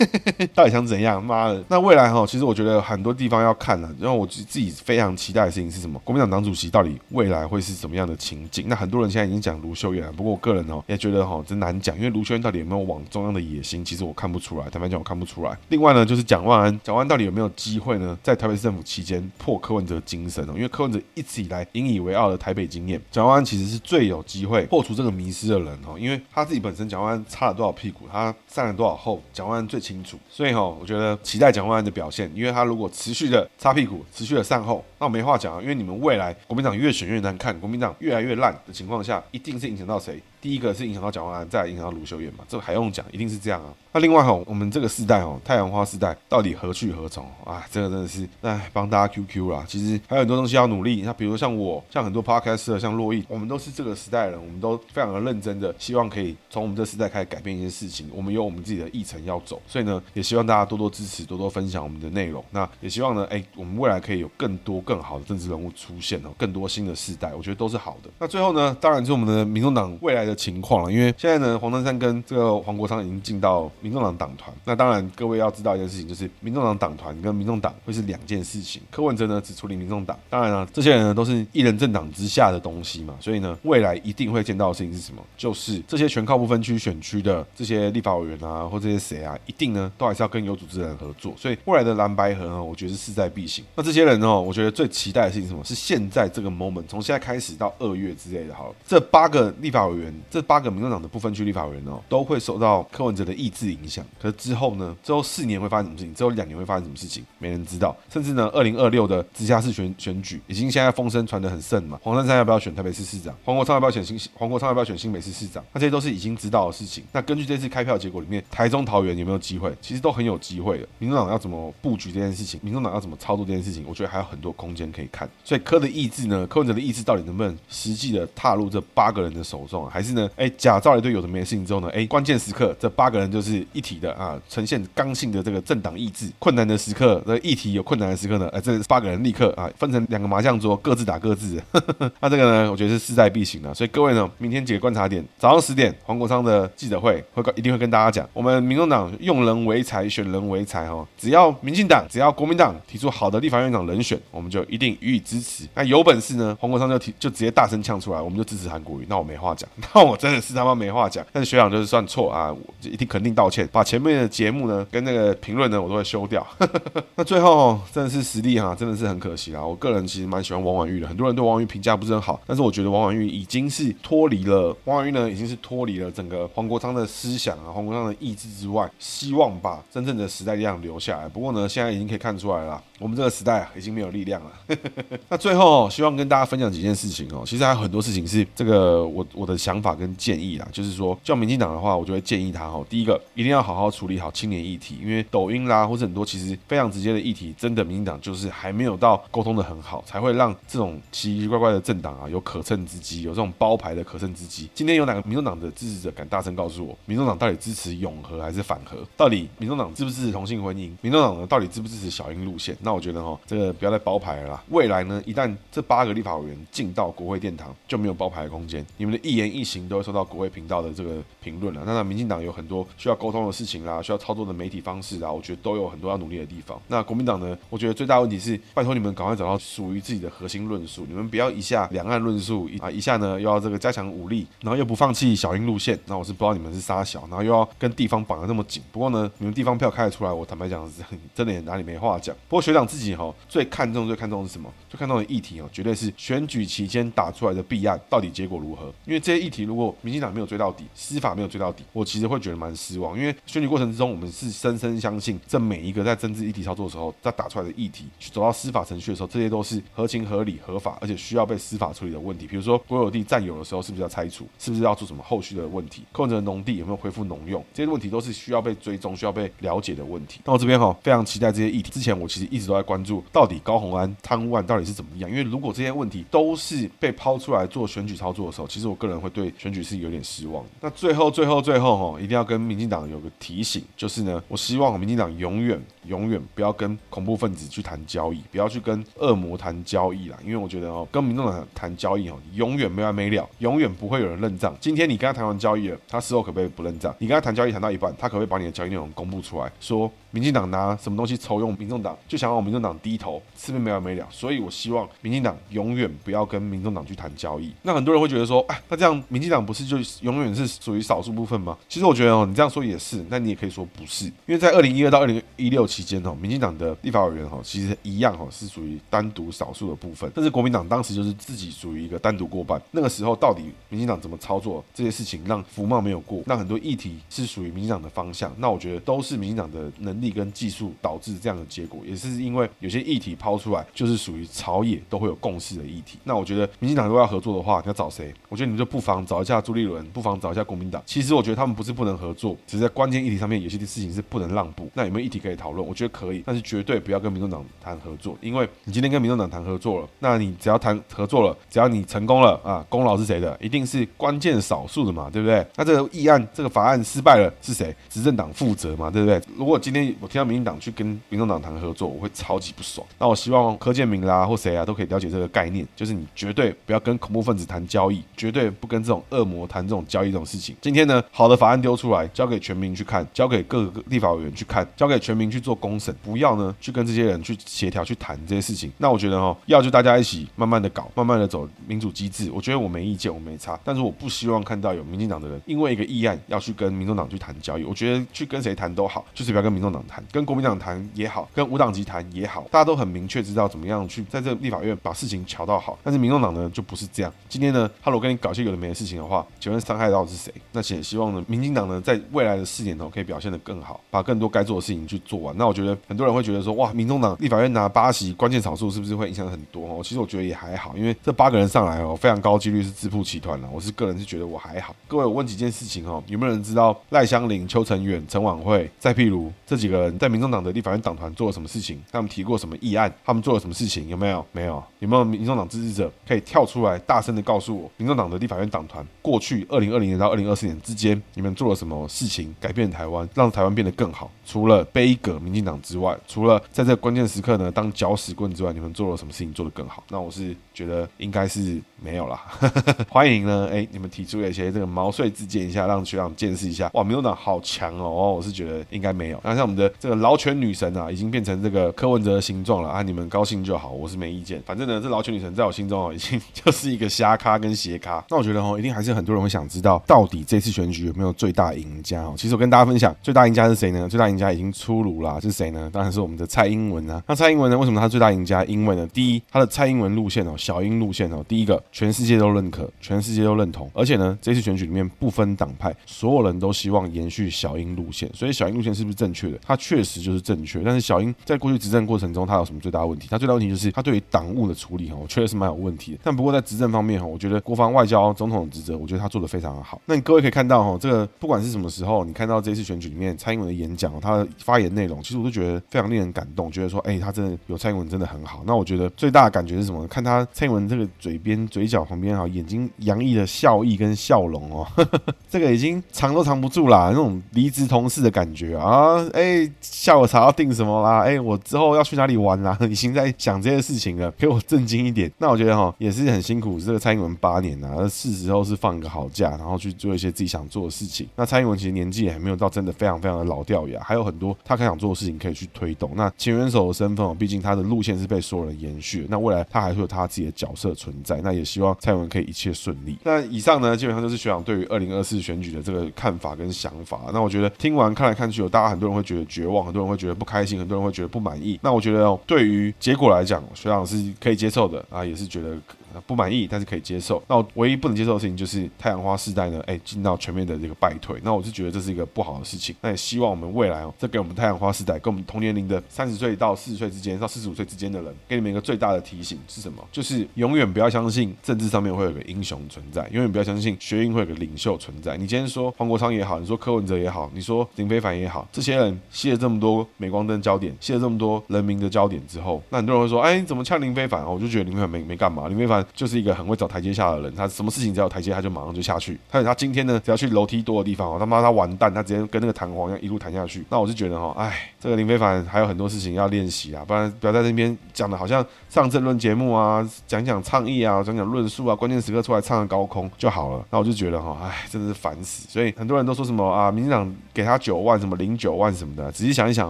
[0.54, 1.24] 到底想怎样？
[1.24, 1.64] 妈的！
[1.70, 3.90] 那未来哈，其实我觉得很多地方要看了。
[4.00, 6.00] 然后我自己非常期待的事情是什么？
[6.04, 8.66] 国民党党主席到底未来会是什么样的情景？
[8.68, 13.84] 那很多人现在已经讲卢秀燕，不过我个人哦也觉得哈真难讲，因为卢秀燕到底有没有往中央的野心？
[13.84, 15.58] 其实我看不出来，坦白讲我看不出来。
[15.70, 18.18] 另外呢，就是蒋万安，蒋万安到底有没有机会呢？
[18.24, 30.18] 在台北市政府期间破柯文哲精神哦，因为柯文哲一直以来引以为傲的台北经验，蒋万安其实是最有机会破除这个迷失的人哦，因为他自己本身蒋万安擦了多少屁股，他散了多少后，蒋万安最清楚。
[30.30, 40.22] 所以哈，我觉得期待蒋万安的表现，因为他如果持续的擦屁股，持续的善后，那我没话讲啊，因为你们未来国民党越选越难看，国民党越来越烂的情况下，一定是影响到谁？
[40.40, 43.74] 第一个是影响到蒋万安，再影响到卢秀燕嘛，这个还用讲，一定是这样啊。
[43.94, 47.66] 那另外哈，我们这个世代哦，太阳花世代到底何去何从啊？
[47.72, 49.66] 这个真的是哎，帮大家 QQ 啦。
[49.68, 51.02] 其实还有很多东西要努力。
[51.04, 58.08] 那比如像我，像很多 Podcaster，像洛毅，我们都是这个时代的人，我们都非常的认真的，希望可以从我们这个时代开始改变一些事情。
[58.14, 62.44] 我们有我们自己的议程要走，所以呢，也希望大家多多支持，多多分享我们的内容。
[62.52, 64.91] 那也希望呢，哎，我们未来可以有更多更。
[64.92, 68.10] 更好的政治人物出现哦，更多新的世代，我觉得都是好的。
[68.20, 74.54] 那最后呢，当然是我们的民众党未来的情况了，因为现在呢，黄珊珊跟这个黄国昌已经进到民众党党团。
[74.66, 78.82] 那当然，各位要知道一件事情，就是民众党党团跟民众党会是两件事情。
[78.92, 85.24] 柯文哲呢只处理民众党，当然了，这些人呢都是一人政党之下的东西嘛，所以呢，未来一定会见到的事情是什么？
[85.38, 91.34] 就是这些全靠不分区选区的这些立法委员啊，或这些谁啊，一定呢都还是要跟有组织的人合作。
[91.38, 93.64] 所以未来的蓝白合呢，我觉得是势在必行。
[93.76, 95.64] 那这些人呢，我觉得最期待的事情是什么？
[95.64, 104.04] 是现在这个 moment，从现在开始到二月之类的，好了，这八个立法委员，这八个民众党的不分区立法委员哦，都会受到柯文哲的意志影响。
[104.20, 104.98] 可是之后呢？
[105.04, 106.16] 之后四年会发生什么事情？
[106.16, 107.24] 之后两年会发生什么事情？
[107.38, 107.96] 没人知道。
[108.10, 112.00] 甚至呢，二零二六的直辖市选选举，已经现在风声传得很盛嘛。
[112.02, 113.36] 黄珊珊要不要选台北市市长？
[113.46, 114.20] 黄国昌要不要选新？
[114.34, 115.64] 黄国昌要不要选新北市市长？
[115.74, 117.04] 那这些都是已经知道的事情。
[117.12, 119.72] 那根据这次开票结果里面，台中桃园有没有机会？
[119.80, 120.88] 其实都很有机会的。
[120.98, 122.60] 民众党要怎么布局这件事情？
[122.64, 123.84] 民众党要怎么操作这件事情？
[123.88, 125.30] 我觉得还有很多空间可以看。
[125.44, 126.46] 所以柯的意志呢？
[126.48, 129.90] 柯文哲的意志到底能不能实际的踏入这八个人的手中啊？
[129.92, 130.30] 还是呢？
[130.36, 131.90] 哎，假造一堆有的没的事情之后呢？
[131.94, 136.30] 哎，关键时刻这八个人就是一体的啊，呈现刚性的这个政党意志。
[136.40, 138.48] 困难的时刻，这议题有困难的时刻呢？
[138.50, 141.62] 哎，这八个人立刻啊，分成两个麻将桌，各自打各自。
[142.20, 142.72] 那这个呢？
[142.72, 143.74] 我觉得是势在必行的。
[143.74, 151.08] 所以各位呢，明天几个观察点：早上十点，黄国昌的记者会会一定会跟大家讲，我们民众党用人为才，选人为才哦。
[151.18, 155.68] 只要民进党，只要国民党提出好的立法院长人选，我们就一定予以支持。
[155.74, 156.58] 那有本事呢？
[156.60, 159.06] 黄国昌就提就直接大声呛出来，我们就支持韩国瑜。
[159.10, 161.26] 那我没话讲， 那我真的是他妈没话讲。
[161.32, 166.46] 但是学长就是算错啊，我一定肯定道歉，把前面的节目呢跟那个评论呢，我都会修掉。
[167.16, 169.66] 那最后，真的是实力哈，真的是很可惜啊。
[169.66, 181.28] 我个人其实蛮喜欢王婉玉的，很多人对王婉玉评价不是很好，但是我觉得王婉諭已经是脱离了王婉玉呢，已经是脱离了整个黄国昌的思想啊，黄国昌的意志之外，希望把真正的时代力量留下来。
[181.30, 182.82] 不过呢，现在已经可以看出来了。
[183.00, 184.51] 我们这个时代啊，已经没有力量了。
[185.30, 187.44] 那最后，希望跟大家分享几件事情哦。
[187.46, 192.86] 其实还有很多事情是这个我我的想法跟建议啦，就是说，叫民进党的话，我就会建议他哦。
[192.90, 204.70] 第一个，一定要好好处理好青年议题，因为抖音啦，或者很多其实非常直接的议题，真的民进党就是还没有到沟通的很好，才会让这种奇奇怪怪的政党啊有可乘之机，有这种包牌的可乘之机。
[204.76, 208.98] 今天有哪个民众党的支持者敢大声告诉我，民众党到底支持永和还是反核？
[209.18, 210.92] 到底民众党支不支持同性婚姻？
[211.02, 212.78] 民众党呢，到底支不支持小英路线？
[212.82, 214.64] 那那我觉得哈，这个不要再包牌了啦。
[214.70, 218.86] 未来呢，一旦这八个立法委员进到国会殿堂，就没有包牌的空间。
[218.98, 221.82] 你们的一言一行都会受到国会频道的这个评论了。
[221.86, 226.80] 那民进党有很多需要沟通的事情啦，需要操作的媒体方式啦，我觉得都有很多要努力的地方。
[226.88, 231.06] 那国民党呢，我觉得最大问题是，拜托你们赶快找到属于自己的核心论述。
[231.08, 235.98] 你们不要一下两岸论述啊，一下呢又要这个加强武力，然后又不放弃小英路线。
[236.06, 238.84] 那我是不知道你们是杀小，然后又要跟地方绑得那么紧。
[238.92, 241.02] 不过呢，你们地方票开得出来，我坦白讲是
[241.34, 242.36] 真的也哪里没话讲。
[242.48, 242.82] 不过学长。
[242.92, 244.72] 自己哈最看重最看重的是什么？
[244.88, 248.86] 最看重的议题哦，绝对是选举期间打出来的弊案到底结果如何？
[249.04, 253.18] 因为这些议题如果民进党没有追到底，司法没有追到底，我其实会觉得蛮失望。
[253.18, 262.46] 因为选举过程之中，我们是深深相信，这每一个在政治议题操作的时候，在打出来的议题走到司法程序的时候，这些都是合情合理、合法，而且需要被司法处理的问题。
[262.46, 264.46] 比如说国有地占有的时候，是不是要拆除？
[264.60, 266.04] 是不是要做什么后续的问题？
[266.12, 267.66] 柯文哲农地有没有恢复农用？
[267.74, 270.42] 这些问题都是需要被追踪、需要被了解的问题。
[270.46, 271.90] 那我这边哈非常期待这些议题。
[271.90, 273.60] 之前我其实一直都在关注到底。
[273.64, 275.30] 高虹安贪污案到底是怎么样？
[275.30, 280.66] 因为如果这些问题都是被抛出来做选举操作的时候，其实我个人会对选举是有点失望。
[280.80, 290.38] 那最后、最后、最后吼，一定要跟民进党有个提醒，就是呢，我希望民进党永远、永远不要跟恐怖分子去谈交易，不要去跟恶魔谈交易啦。
[290.44, 294.76] 因为我觉得哦，跟民众党谈交易哦，永远没完没了，永远不会有人认账。
[294.80, 297.14] 今天你跟他谈完交易了，他事后可不可以不认账？
[297.20, 303.42] 你跟他谈交易谈到一半，他可不可以把你的交易内容公布出来，说民进党拿什么东西抽用民众党，就想让民众党低头？
[303.58, 304.28] 是不是没完没了？
[304.32, 307.72] 所以我希望民进党永远不要跟民众党去谈交易。
[307.84, 311.78] 那很多人会觉得说，哎，那这样民进党不是就永远是属于少数部分吗？
[311.88, 320.32] 其实我觉得哦，你这样说也是，那你也可以说不是，因为在二零一二到二零一六期间哦，民进党的立法委员哈，其实一样哈是属于单独少数的部分。
[320.34, 322.82] 但是国民党当时就是自己属于一个单独过半。
[322.92, 328.54] 那个时候到底民进党怎么操作这些事情，让服贸没有过，让很多议题是属于民进党的方向。
[328.58, 333.86] 那我觉得都是民进党的能力跟技术导致这样的结果，也是因为有些议题抛出来。
[333.94, 336.18] 就是属于朝野都会有共识的议题。
[336.24, 338.34] 那我觉得民进党如果要合作的话，你要找谁？
[338.48, 341.02] 我觉得你们就不妨找一下朱立伦，不妨找一下国民党。
[341.06, 344.90] 其实我觉得他们不是不能合作，只是在关键议题上面有些事情是不能让步。
[344.94, 345.81] 那有没有议题可以讨论？
[345.82, 353.58] 我觉得可以，但是绝对不要跟民众党谈合作，因为你今天跟民众党谈合作了，那你只要谈合作了，只要你成功了啊，功劳是谁的？
[353.62, 355.66] 一定是关键少数的嘛，对不对？
[355.76, 357.96] 那这个议案这个法案失败了，是谁？
[358.10, 359.42] 执政党负责嘛，对不对？
[359.56, 363.06] 如果今天我听到民进党去跟民众党谈合作，我会超级不爽。
[363.18, 370.76] 那我希望柯建铭啦或谁啊都可以了解这个概念，就是你绝对不要跟恐怖分子谈交易，绝对不跟这种恶魔谈这种交易这种事情。
[370.82, 378.92] 今天呢，好的法案丢出来，交给全民去看，交给各个立法委员去看，交给全民去做做公审，不要呢去跟这些人去协调去谈这些事情。
[378.98, 382.52] 那我觉得哦，要就大家一起慢慢的搞，慢慢的走民主机制。
[382.54, 387.86] 我觉得我没意见，我没差，但是我不希望看到有民进党的人因为一个议案要去跟民众党去谈交易。
[387.86, 395.98] 我觉得去跟谁谈都好，就是不要跟民众党谈，跟国民党谈也好，跟无党籍谈也好，大家都很明确知道怎么样去在这立法院把事情调到好。
[396.04, 397.34] 但是民众党呢就不是这样。
[397.48, 400.54] 今天呢，他如果跟你搞些有的没的事情的话，请问伤害到是谁？
[400.74, 405.56] 那也希望呢，民进党呢在未来的四年头可以表现得更好，把更多该做的事情去做完。
[405.62, 410.02] 那我觉得很多人会觉得说，哇，民众党立法院拿八席关键少数是不是会影响很多哦？
[410.04, 413.70] 其实我觉得也还好，因为这八个人上来哦，非常高几率是自曝其团了。
[413.72, 414.96] 我是个人是觉得我还好。
[415.08, 422.02] 各位，我问几件事情哦，有没有人知道赖香林、邱成远、陈琬惠，再譬如这几个人在民众党的立法院党团做了什么事情？
[422.12, 423.14] 他们提过什么议案？
[423.24, 424.10] 他们做了什么事情？
[424.10, 424.44] 有没有？
[424.52, 424.84] 没有？
[424.98, 434.32] 有没有民众党支持者可以跳出来大声的告诉我，民众党的立法院党团过去二零二零年到二零二四年之间，你们做了什么事情改变台湾，让台湾变得更好？
[434.52, 440.04] 除了杯葛民进党之外，除了在这关键时刻呢当搅屎棍之外，你们做了什么事情做得更好？
[440.10, 442.42] 那我是觉得应该是没有啦。
[443.08, 446.92] 欢迎呢，哎，你们提出了一些这个毛遂自荐一下，让学长见识一下。
[446.96, 448.34] 哇，民进党好强哦！
[448.36, 449.40] 我是觉得应该没有。
[449.42, 453.02] 那像我们的这个劳权女神啊，已经变成这个柯文哲的形状了啊！
[453.02, 454.62] 你们高兴就好，我是没意见。
[454.66, 458.22] 反正呢，这劳权女神在我心中哦，已经 就是一个瞎咖跟斜咖。
[458.30, 462.34] 那我觉得哦，一定还是很多人会想知道，到底这次选举有没有最大赢家哦？
[462.36, 464.10] 其实我跟大家分享，最大赢家是谁呢？
[464.10, 465.90] 最大赢家已经出炉啦，是谁呢？
[465.94, 467.24] 当然是我们的蔡英文啊。
[467.28, 467.78] 那蔡英文呢？
[467.78, 468.66] 为什么他最大赢家？
[468.66, 478.30] 因为呢，第一，他的蔡英文路线哦，小英路线哦，第一个全世界都认可，全世界都认同，而且呢，这次选举里面不分党派，所有人都希望延续小英路线。
[478.34, 479.60] 所以小英路线是不是正确的？
[479.66, 480.82] 它确实就是正确。
[480.84, 483.28] 但是小英在过去执政过程中，他有什么最大问题？
[483.30, 486.20] 他最大问题就是他对于党务的处理哦，确实是蛮有问题的。
[486.24, 490.02] 但不过在执政方面哈，我觉得国防外交总统的职责，我觉得他做的非常的好。
[490.06, 498.64] 那各位可以看到哈，这个不管是什么时候，你看到这次选举里面蔡英文的演讲，他的发言内容，其实我都觉得非常令人感动，觉得说，哎，他真的有蔡英文真的很好。
[498.66, 500.08] 那我觉得最大的感觉是什么？
[500.08, 505.20] 看他蔡英文这个嘴边、嘴角旁边哈，眼睛洋溢的笑意跟笑容哦，呵 呵
[505.50, 509.26] 这个已经藏都藏不住啦，那种离职同事的感觉啊！
[509.34, 511.22] 哎，下午茶要订什么啦？
[511.24, 512.78] 哎，我之后要去哪里玩啦？
[512.90, 515.32] 已经在想这些事情了，给我震惊一点。
[515.40, 521.28] 那我觉得哈，也是很辛苦，这个蔡英文八年呐，是时候是放一个好假，然后去做一些自己想做的事情。
[521.36, 526.12] 那蔡英文其实年纪也还没有到真的非常非常的老掉牙，还有很多他想做的事情可以去推动。
[526.18, 531.40] 那前元首的身份，毕竟他的路线是被所有人延续，那未来他还会有他自己的角色存在。
[531.42, 533.18] 那也希望蔡英文可以一切顺利。
[533.24, 537.22] 那以上呢，基本上就是学长对于二零二四选举的这个看法跟想法。
[537.32, 541.80] 那我觉得听完看来看去，有大家很多人会觉得绝望，很多人会觉得不开心，很多人会觉得不满意。
[541.82, 545.78] 那我觉得，对于结果来讲，学长是可以接受的啊，也是觉得。
[546.22, 547.42] 不满意，但是可以接受。
[547.48, 551.40] 那我唯一不能接受的事情就是太阳花世代呢，哎，进到全面的这个败退。
[551.44, 552.96] 那我是觉得这是一个不好的事情。
[553.02, 560.06] 那也希望我们未来哦，这给我们太阳花世代，跟我们同年龄的三十岁到四十岁之间，到四十五岁之间的人，给你们一个最大的提醒是什么？
[560.12, 565.38] 就是永远不要相信政治上面会有个英雄存在，永远不要相信学运会有个领袖存在。
[565.38, 574.46] 你今天说黄国昌也好，你说柯文哲也好，你说林非凡也好，这些人吸了这么多镁光灯焦点，吸了这么多人民的焦点之后，那很多人会说，哎，你怎么呛林飞帆？
[574.46, 576.76] 我就觉得林非凡没没干嘛，林非凡就是一个很会。
[576.82, 579.40] 找台阶下的人，他什么事情只要台阶，他就马上就下去。
[579.52, 583.86] 还有他今天呢，只要去楼梯多的地方哦，他妈他完蛋，他直接跟那个弹簧一样一路弹下去。
[583.88, 593.84] 那我就觉得哈，哎，这个林飞凡还有很多事情要练习啊，不然不要在这边讲的好像上政论节目啊，讲讲倡议啊，讲讲论述啊，关键时刻出来唱个高空就好了。
[593.90, 595.68] 那我就觉得哈，哎，真的是烦死。
[595.68, 599.90] 所以很多人都说什么啊，民进党给他九万，什么零九万什么的，仔细想一想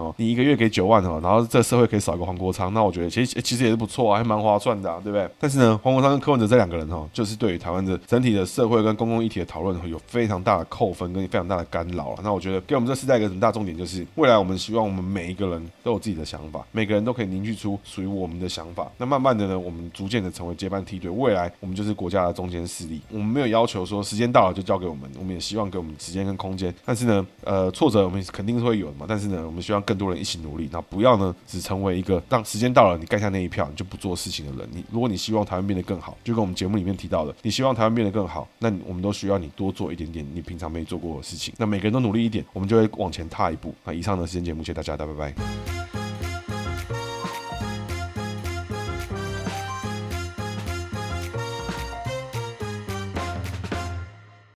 [0.00, 5.28] 哦，你一个月给九万哦，然后这社会可以少一个黄国昌，那我觉得其实其实也是不错啊，还蛮划算的，啊，对不对？
[5.38, 12.20] 但是呢，黄国昌跟柯文哲这两个人哈，就是对于台湾的整体的社会跟公共议题的讨论有非常大的扣分跟非常大的干扰了。
[12.22, 18.90] 那我觉得给我们这世代一个很大重点就是，未来我们希望我们每一个人都有自己的想法，每个人都可以凝聚出属于我们的想法。
[18.98, 23.00] 那慢慢的呢，我们逐渐的成为接班梯队，未来我们就是国家的中间势力。
[23.10, 26.74] 我们没有要求说时间到了就交给我们，我们也希望给我们时间跟空间。
[26.84, 29.06] 但是呢，呃，挫折我们肯定是会有的嘛。
[29.08, 34.68] 但是呢，我们希望更多人一起努力，那不要呢只成为一个让时间到了你盖下那一票你就不做事情的人。
[34.72, 38.22] 你如果你希望台湾变得更好，就跟我们节目里面提到的，你希望台湾变得更。
[38.32, 41.52] 好，那我们都需要你多做一点点你平常没做过的事情。
[41.58, 43.74] 那每个人都努力一点，我们就会往前踏一步。
[43.84, 45.06] 那以上的时间节目，谢谢大家，Já, tá?
[45.06, 46.01] Bye bye.